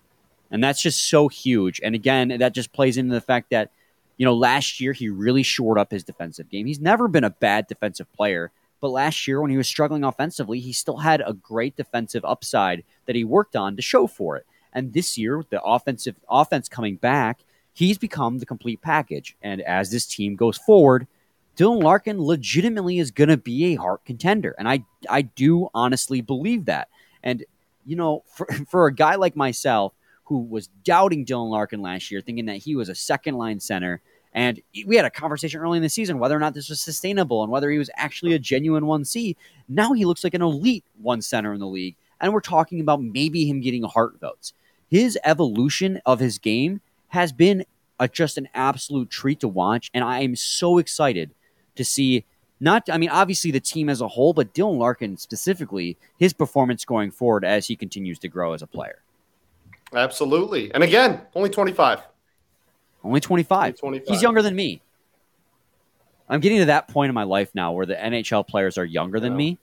and 0.51 0.63
that's 0.63 0.81
just 0.81 1.07
so 1.09 1.27
huge. 1.27 1.81
And 1.83 1.95
again, 1.95 2.29
that 2.39 2.53
just 2.53 2.73
plays 2.73 2.97
into 2.97 3.13
the 3.13 3.21
fact 3.21 3.49
that 3.51 3.71
you 4.17 4.25
know, 4.25 4.33
last 4.33 4.79
year 4.79 4.93
he 4.93 5.09
really 5.09 5.43
shored 5.43 5.77
up 5.77 5.91
his 5.91 6.03
defensive 6.03 6.49
game. 6.49 6.65
He's 6.65 6.79
never 6.79 7.07
been 7.07 7.23
a 7.23 7.29
bad 7.29 7.67
defensive 7.67 8.11
player, 8.13 8.51
but 8.81 8.89
last 8.89 9.27
year 9.27 9.41
when 9.41 9.51
he 9.51 9.57
was 9.57 9.67
struggling 9.67 10.03
offensively, 10.03 10.59
he 10.59 10.73
still 10.73 10.97
had 10.97 11.21
a 11.25 11.33
great 11.33 11.75
defensive 11.75 12.23
upside 12.25 12.83
that 13.05 13.15
he 13.15 13.23
worked 13.23 13.55
on 13.55 13.75
to 13.75 13.81
show 13.81 14.07
for 14.07 14.37
it. 14.37 14.45
And 14.73 14.93
this 14.93 15.17
year, 15.17 15.37
with 15.37 15.49
the 15.49 15.61
offensive 15.61 16.15
offense 16.29 16.67
coming 16.67 16.97
back, 16.97 17.39
he's 17.73 17.97
become 17.97 18.39
the 18.39 18.45
complete 18.45 18.81
package. 18.81 19.35
And 19.41 19.61
as 19.61 19.89
this 19.89 20.05
team 20.05 20.35
goes 20.35 20.57
forward, 20.57 21.07
Dylan 21.55 21.81
Larkin 21.81 22.21
legitimately 22.21 22.99
is 22.99 23.11
going 23.11 23.29
to 23.29 23.37
be 23.37 23.73
a 23.73 23.75
Hart 23.75 24.03
contender, 24.05 24.53
and 24.57 24.67
I 24.67 24.83
I 25.09 25.21
do 25.21 25.69
honestly 25.73 26.21
believe 26.21 26.65
that. 26.65 26.89
And 27.23 27.45
you 27.85 27.95
know, 27.95 28.23
for 28.27 28.45
for 28.69 28.87
a 28.87 28.93
guy 28.93 29.15
like 29.15 29.35
myself 29.35 29.93
who 30.25 30.39
was 30.39 30.67
doubting 30.83 31.25
Dylan 31.25 31.49
Larkin 31.49 31.81
last 31.81 32.11
year, 32.11 32.21
thinking 32.21 32.45
that 32.45 32.57
he 32.57 32.75
was 32.75 32.89
a 32.89 32.95
second 32.95 33.35
line 33.35 33.59
center. 33.59 34.01
And 34.33 34.61
we 34.85 34.95
had 34.97 35.05
a 35.05 35.09
conversation 35.09 35.61
early 35.61 35.77
in 35.77 35.83
the 35.83 35.89
season 35.89 36.19
whether 36.19 36.35
or 36.35 36.39
not 36.39 36.53
this 36.53 36.69
was 36.69 36.81
sustainable 36.81 37.41
and 37.41 37.51
whether 37.51 37.69
he 37.69 37.77
was 37.77 37.89
actually 37.95 38.33
a 38.33 38.39
genuine 38.39 38.83
1C. 38.83 39.35
Now 39.69 39.93
he 39.93 40.03
looks 40.03 40.23
like 40.23 40.33
an 40.33 40.41
elite 40.41 40.83
one 41.01 41.21
center 41.21 41.53
in 41.53 41.59
the 41.59 41.67
league. 41.67 41.95
And 42.19 42.33
we're 42.33 42.41
talking 42.41 42.79
about 42.79 43.01
maybe 43.01 43.47
him 43.47 43.61
getting 43.61 43.83
Hart 43.83 44.19
votes. 44.19 44.53
His 44.89 45.17
evolution 45.23 46.01
of 46.05 46.19
his 46.19 46.37
game 46.37 46.81
has 47.09 47.31
been 47.31 47.65
a, 47.99 48.07
just 48.07 48.37
an 48.37 48.49
absolute 48.53 49.09
treat 49.09 49.39
to 49.41 49.47
watch. 49.47 49.89
And 49.93 50.03
I 50.03 50.21
am 50.21 50.35
so 50.35 50.79
excited 50.79 51.31
to 51.75 51.85
see 51.85 52.25
not, 52.59 52.89
I 52.89 52.97
mean, 52.97 53.09
obviously 53.09 53.51
the 53.51 53.59
team 53.59 53.89
as 53.89 54.01
a 54.01 54.07
whole, 54.07 54.33
but 54.33 54.53
Dylan 54.53 54.77
Larkin 54.77 55.17
specifically, 55.17 55.97
his 56.17 56.33
performance 56.33 56.85
going 56.85 57.11
forward 57.11 57.45
as 57.45 57.67
he 57.67 57.75
continues 57.75 58.19
to 58.19 58.27
grow 58.27 58.53
as 58.53 58.61
a 58.61 58.67
player. 58.67 59.01
Absolutely. 59.93 60.73
And 60.73 60.83
again, 60.83 61.21
only 61.35 61.49
25. 61.49 62.01
Only 63.03 63.19
25. 63.19 63.77
25. 63.77 64.07
He's 64.07 64.21
younger 64.21 64.41
than 64.41 64.55
me. 64.55 64.81
I'm 66.27 66.39
getting 66.39 66.59
to 66.59 66.65
that 66.65 66.87
point 66.87 67.09
in 67.09 67.13
my 67.15 67.23
life 67.23 67.51
now 67.53 67.71
where 67.71 67.85
the 67.85 67.95
NHL 67.95 68.47
players 68.47 68.77
are 68.77 68.85
younger 68.85 69.19
than 69.19 69.33
Yeah. 69.33 69.37
me, 69.37 69.57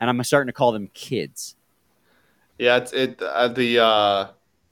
and 0.00 0.08
I'm 0.08 0.22
starting 0.24 0.46
to 0.48 0.52
call 0.52 0.72
them 0.72 0.88
kids. 0.94 1.56
Yeah, 2.58 2.78
it's 2.78 2.92
it 2.94 3.20
uh, 3.20 3.48
the 3.48 3.80
uh 3.80 4.28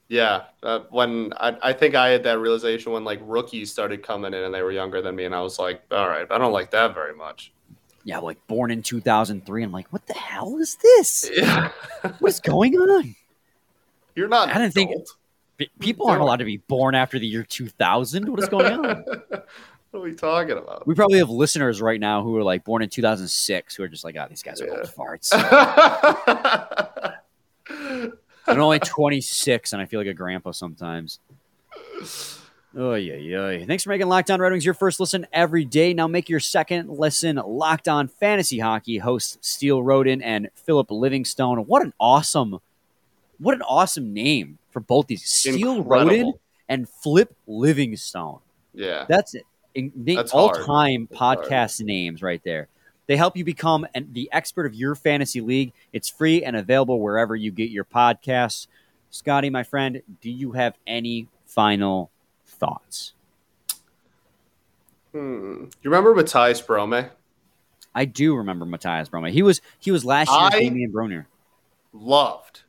yeah, 0.09 0.45
uh, 0.63 0.81
when 0.91 1.35
I, 1.37 1.57
I 1.63 1.73
think 1.75 1.95
I 1.95 2.09
had 2.11 2.23
that 2.25 2.39
realization 2.39 2.93
when 2.93 3.05
like 3.05 3.21
rookies 3.23 3.71
started 3.71 4.03
coming 4.03 4.33
in 4.33 4.43
and 4.43 4.55
they 4.55 4.63
were 4.63 4.73
younger 4.73 5.03
than 5.03 5.17
me 5.17 5.25
and 5.25 5.35
I 5.35 5.41
was 5.43 5.59
like, 5.59 5.83
all 5.91 6.09
right, 6.09 6.27
I 6.31 6.39
don't 6.39 6.53
like 6.53 6.71
that 6.71 6.95
very 6.95 7.15
much. 7.15 7.53
Yeah, 8.05 8.19
like 8.19 8.39
born 8.47 8.71
in 8.71 8.83
2003. 8.83 9.63
I'm 9.63 9.73
like, 9.73 9.89
what 9.93 10.07
the 10.07 10.15
hell 10.15 10.57
is 10.59 10.77
this? 10.77 11.31
Yeah. 11.35 11.71
What's 12.21 12.41
going 12.41 12.75
on? 12.75 13.15
You're 14.17 14.29
not 14.29 14.49
I 14.49 14.55
didn't 14.59 14.75
think- 14.75 14.91
adult. 14.93 15.17
P- 15.57 15.71
People 15.79 16.09
aren't 16.09 16.21
allowed 16.21 16.37
to 16.39 16.45
be 16.45 16.57
born 16.57 16.97
after 16.97 17.17
the 17.19 17.27
year 17.29 17.45
2000. 17.45 18.29
What 18.29 18.43
is 18.43 18.49
going 18.49 18.73
on? 18.73 18.81
what 19.31 19.47
are 19.95 20.01
we 20.01 20.13
talking 20.13 20.59
about? 20.59 20.85
We 20.85 20.97
probably 20.97 21.19
have 21.19 21.31
listeners 21.31 21.81
right 21.81 22.01
now 22.01 22.23
who 22.25 22.37
are 22.37 22.43
like 22.43 22.65
born 22.65 22.83
in 22.83 22.89
2006 22.89 23.77
who 23.77 23.85
are 23.85 23.89
just 23.89 24.03
like, 24.03 24.17
oh, 24.17 24.27
these 24.29 24.43
guys 24.43 24.61
are 24.61 24.67
Yeah. 24.67 24.73
old 24.79 24.87
farts. 24.89 25.31
I'm 28.47 28.61
only 28.61 28.79
26 28.81 29.73
and 29.73 29.81
I 29.81 29.87
feel 29.87 30.01
like 30.01 30.07
a 30.09 30.15
grandpa 30.15 30.51
sometimes. 30.51 31.19
Oh, 32.77 32.95
yeah, 32.95 33.15
yeah. 33.15 33.65
Thanks 33.65 33.85
for 33.85 33.91
making 33.91 34.09
Locked 34.09 34.31
On 34.33 34.41
Red 34.41 34.51
Wings 34.51 34.65
your 34.65 34.75
first 34.75 34.99
listen 34.99 35.27
every 35.33 35.65
day. 35.65 35.95
Now 35.95 36.09
make 36.09 36.29
your 36.29 36.41
second 36.41 36.91
listen 36.91 37.37
Locked 37.37 37.87
On 37.89 38.09
Fantasy 38.09 38.59
Hockey. 38.59 38.99
Hosts 38.99 39.39
Steele 39.49 39.83
Roden 39.83 40.21
and 40.21 40.51
Philip 40.57 40.91
Livingstone. 40.91 41.59
What 41.61 41.83
an 41.83 41.95
awesome, 42.01 42.59
what 43.39 43.55
an 43.55 43.63
awesome 43.63 44.13
name 44.13 44.59
for 44.71 44.81
both 44.81 45.07
these. 45.07 45.25
Steel. 45.25 45.83
Roden 45.85 46.33
and 46.69 46.89
Flip 46.89 47.35
Livingstone. 47.47 48.39
yeah. 48.75 49.05
That's 49.09 49.35
it. 49.35 49.45
In, 49.75 49.93
That's 49.97 50.31
hard. 50.33 50.57
all-time 50.59 51.09
That's 51.11 51.19
hard. 51.19 51.39
podcast 51.41 51.81
names 51.83 52.23
right 52.23 52.41
there. 52.45 52.69
They 53.07 53.17
help 53.17 53.37
you 53.37 53.45
become 53.45 53.87
an, 53.95 54.09
the 54.13 54.31
expert 54.33 54.67
of 54.67 54.75
your 54.75 54.95
fantasy 54.95 55.41
league. 55.41 55.73
It's 55.93 56.09
free 56.09 56.43
and 56.45 56.55
available 56.57 57.01
wherever 57.01 57.35
you 57.37 57.51
get 57.51 57.71
your 57.71 57.85
podcasts. 57.85 58.67
Scotty, 59.11 59.51
my 59.51 59.63
friend, 59.63 60.01
do 60.21 60.31
you 60.31 60.53
have 60.53 60.75
any 60.87 61.29
final 61.45 62.11
thoughts? 62.47 63.13
Hmm. 65.13 65.65
You 65.83 65.91
remember 65.91 66.15
Mathias 66.15 66.61
Brome? 66.61 67.07
I 67.95 68.05
do 68.05 68.37
remember 68.37 68.65
Mathias 68.65 69.09
Brome. 69.09 69.27
He 69.27 69.43
was 69.43 69.61
he 69.79 69.91
was 69.91 70.05
last 70.05 70.29
year's 70.31 70.55
I- 70.55 70.59
Damien 70.61 70.91
Brunner. 70.91 71.29
Loved 71.93 72.63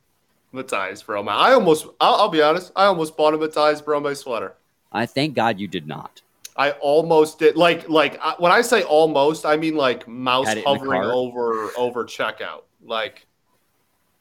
Mathias 0.56 1.04
Brome. 1.04 1.30
I 1.30 1.52
almost, 1.54 1.86
I'll, 2.02 2.16
I'll 2.16 2.30
be 2.30 2.42
honest, 2.42 2.72
I 2.76 2.86
almost 2.86 3.16
bought 3.16 3.34
a 3.34 3.38
Mathias 3.38 3.82
Brome 3.82 4.14
sweater. 4.16 4.56
I 4.92 5.06
thank 5.06 5.36
God 5.36 5.60
you 5.60 5.68
did 5.68 5.88
not. 5.88 6.22
I 6.56 6.72
almost 6.72 7.40
did. 7.40 7.58
Like, 7.58 7.90
like 7.90 8.20
I- 8.22 8.36
when 8.40 8.52
I 8.52 8.62
say 8.62 8.84
almost, 8.84 9.46
I 9.46 9.58
mean 9.58 9.76
like 9.76 10.08
mouse 10.08 10.48
Had 10.48 10.58
it 10.58 10.66
in 10.66 10.74
the 10.74 10.80
hovering 10.80 11.04
over 11.04 11.70
over 11.78 12.06
checkout, 12.06 12.64
like, 12.84 13.28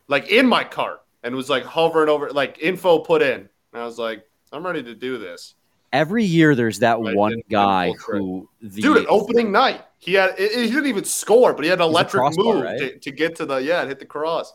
like 0.08 0.28
in 0.28 0.46
my 0.46 0.64
cart, 0.64 1.00
and 1.22 1.34
was 1.34 1.48
like 1.48 1.64
hovering 1.64 2.08
over, 2.08 2.30
like 2.30 2.58
info 2.60 2.98
put 2.98 3.22
in. 3.22 3.48
And 3.72 3.82
I 3.82 3.84
was 3.86 3.98
like, 3.98 4.28
I'm 4.52 4.66
ready 4.66 4.82
to 4.82 4.94
do 4.94 5.18
this, 5.18 5.54
Every 5.94 6.24
year 6.24 6.56
there's 6.56 6.80
that 6.80 7.00
one 7.00 7.40
guy 7.48 7.92
who 8.08 8.48
the 8.60 8.82
dude. 8.82 9.06
Opening 9.06 9.52
night, 9.52 9.82
he 9.98 10.14
had 10.14 10.36
he 10.36 10.48
he 10.48 10.66
didn't 10.70 10.86
even 10.86 11.04
score, 11.04 11.52
but 11.54 11.62
he 11.62 11.70
had 11.70 11.80
an 11.80 11.86
electric 11.86 12.20
crossbar, 12.20 12.54
move 12.54 12.64
right? 12.64 12.78
to, 12.80 12.98
to 12.98 13.10
get 13.12 13.36
to 13.36 13.46
the 13.46 13.58
yeah, 13.58 13.78
and 13.78 13.88
hit 13.88 14.00
the 14.00 14.04
cross. 14.04 14.52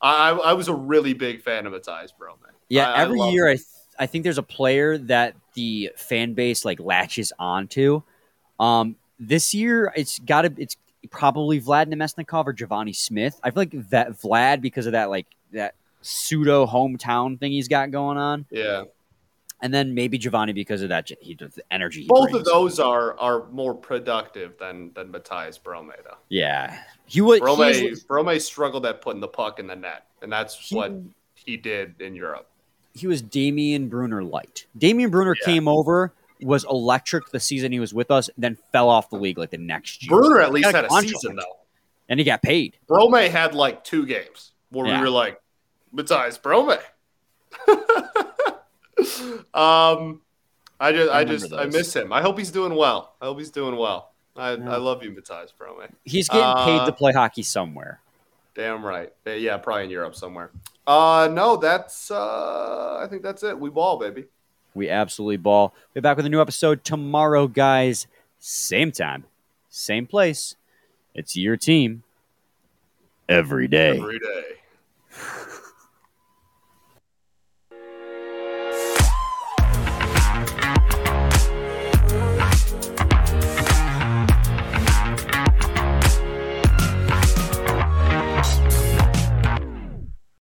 I, 0.00 0.30
I 0.30 0.36
I 0.36 0.52
was 0.52 0.68
a 0.68 0.74
really 0.74 1.14
big 1.14 1.42
fan 1.42 1.66
of 1.66 1.72
Mathias 1.72 2.12
Brome. 2.12 2.38
Yeah, 2.68 2.90
I- 2.90 2.94
I 2.96 3.02
every 3.02 3.18
love 3.18 3.32
year 3.32 3.46
him. 3.48 3.52
I 3.52 3.56
th- 3.56 3.66
I 3.98 4.06
think 4.06 4.24
there's 4.24 4.36
a 4.38 4.42
player 4.42 4.98
that 4.98 5.34
the 5.54 5.90
fan 5.96 6.34
base 6.34 6.64
like 6.64 6.78
latches 6.80 7.32
onto. 7.38 8.02
Um, 8.60 8.96
this 9.18 9.54
year 9.54 9.92
it's 9.96 10.18
got 10.18 10.42
to 10.42 10.52
it's 10.58 10.76
probably 11.10 11.60
Vlad 11.60 11.86
Namestnikov 11.86 12.46
or 12.46 12.52
Givani 12.52 12.94
Smith. 12.94 13.40
I 13.42 13.50
feel 13.50 13.62
like 13.62 13.88
that 13.90 14.10
Vlad 14.20 14.60
because 14.60 14.84
of 14.86 14.92
that 14.92 15.08
like 15.08 15.26
that 15.52 15.74
pseudo 16.02 16.66
hometown 16.66 17.38
thing 17.40 17.52
he's 17.52 17.68
got 17.68 17.90
going 17.90 18.18
on, 18.18 18.44
Yeah, 18.50 18.84
and 19.62 19.72
then 19.72 19.94
maybe 19.94 20.18
Givani 20.18 20.54
because 20.54 20.82
of 20.82 20.90
that 20.90 21.10
he 21.20 21.34
the 21.34 21.50
energy. 21.70 22.02
he 22.02 22.06
both 22.08 22.32
of 22.34 22.44
those 22.44 22.78
are 22.78 23.18
are 23.18 23.48
more 23.50 23.74
productive 23.74 24.58
than 24.58 24.92
than 24.94 25.10
Mathias 25.10 25.56
Brome 25.58 25.90
though. 26.04 26.16
Yeah, 26.28 26.78
he 27.06 27.20
was. 27.20 27.40
Brome, 27.40 27.72
he 27.72 27.90
was- 27.90 28.04
Brome 28.04 28.38
struggled 28.40 28.84
at 28.86 29.00
putting 29.00 29.20
the 29.20 29.28
puck 29.28 29.58
in 29.58 29.66
the 29.66 29.76
net, 29.76 30.06
and 30.22 30.30
that's 30.32 30.54
he- 30.56 30.74
what 30.76 30.92
he 31.34 31.56
did 31.56 32.00
in 32.00 32.14
Europe. 32.14 32.48
he 32.94 33.06
was 33.06 33.20
Damien 33.22 33.88
Brunner 33.88 34.22
light. 34.24 34.66
Damien 34.76 35.10
Brunner 35.10 35.36
Yeah. 35.40 35.44
came 35.44 35.68
over, 35.68 36.12
was 36.42 36.64
electric 36.64 37.28
the 37.30 37.40
season 37.40 37.70
he 37.72 37.78
was 37.80 37.92
with 37.94 38.10
us, 38.10 38.28
then 38.38 38.56
fell 38.72 38.88
off 38.88 39.10
the 39.10 39.16
league 39.16 39.36
like 39.38 39.50
the 39.50 39.58
next 39.58 40.02
year. 40.02 40.18
Brunner 40.18 40.40
at 40.40 40.50
least 40.52 40.64
Got 40.72 40.74
a 40.86 40.88
had 40.92 41.04
a 41.04 41.08
season 41.08 41.36
though. 41.36 41.58
and 42.08 42.18
he 42.20 42.24
got 42.24 42.42
paid. 42.42 42.76
Brome 42.86 43.12
had 43.30 43.54
like 43.54 43.84
two 43.84 44.06
games 44.06 44.52
where 44.70 44.86
Yeah. 44.86 44.96
we 44.98 45.04
were 45.04 45.10
like, 45.10 45.40
Mathias 45.92 46.38
Brome. 46.38 46.70
um, 49.54 50.20
I 50.78 50.92
just, 50.92 51.10
I 51.10 51.18
I, 51.20 51.24
just, 51.24 51.52
I 51.52 51.66
miss 51.66 51.94
him. 51.94 52.12
I 52.12 52.20
hope 52.22 52.38
he's 52.38 52.50
doing 52.50 52.74
well. 52.74 53.14
I 53.20 53.26
hope 53.26 53.38
he's 53.38 53.50
doing 53.50 53.76
well. 53.76 54.12
I, 54.36 54.54
Yeah. 54.54 54.74
I 54.74 54.76
love 54.76 55.02
you, 55.02 55.10
Mathias 55.12 55.52
Brome. 55.52 55.88
He's 56.04 56.28
getting 56.28 56.54
paid 56.64 56.80
Uh, 56.80 56.86
to 56.86 56.92
play 56.92 57.12
hockey 57.12 57.42
somewhere. 57.42 58.00
Damn 58.54 58.84
right. 58.84 59.12
Uh, 59.26 59.30
Yeah, 59.32 59.56
probably 59.58 59.84
in 59.84 59.90
Europe 59.90 60.14
somewhere. 60.14 60.50
Uh, 60.86 61.28
no, 61.32 61.56
that's. 61.56 62.10
uh 62.10 63.00
I 63.02 63.06
think 63.08 63.22
that's 63.22 63.42
it. 63.42 63.58
We 63.58 63.70
ball, 63.70 63.98
baby. 63.98 64.24
We 64.74 64.88
absolutely 64.90 65.38
ball. 65.38 65.74
We're 65.94 66.02
back 66.02 66.16
with 66.16 66.26
a 66.26 66.28
new 66.28 66.40
episode 66.40 66.84
tomorrow, 66.84 67.46
guys. 67.48 68.06
Same 68.38 68.92
time, 68.92 69.24
same 69.70 70.06
place. 70.06 70.54
It's 71.14 71.34
your 71.36 71.56
team 71.56 72.02
every 73.28 73.68
day. 73.68 73.96
Every 73.98 74.18
day. 74.18 74.42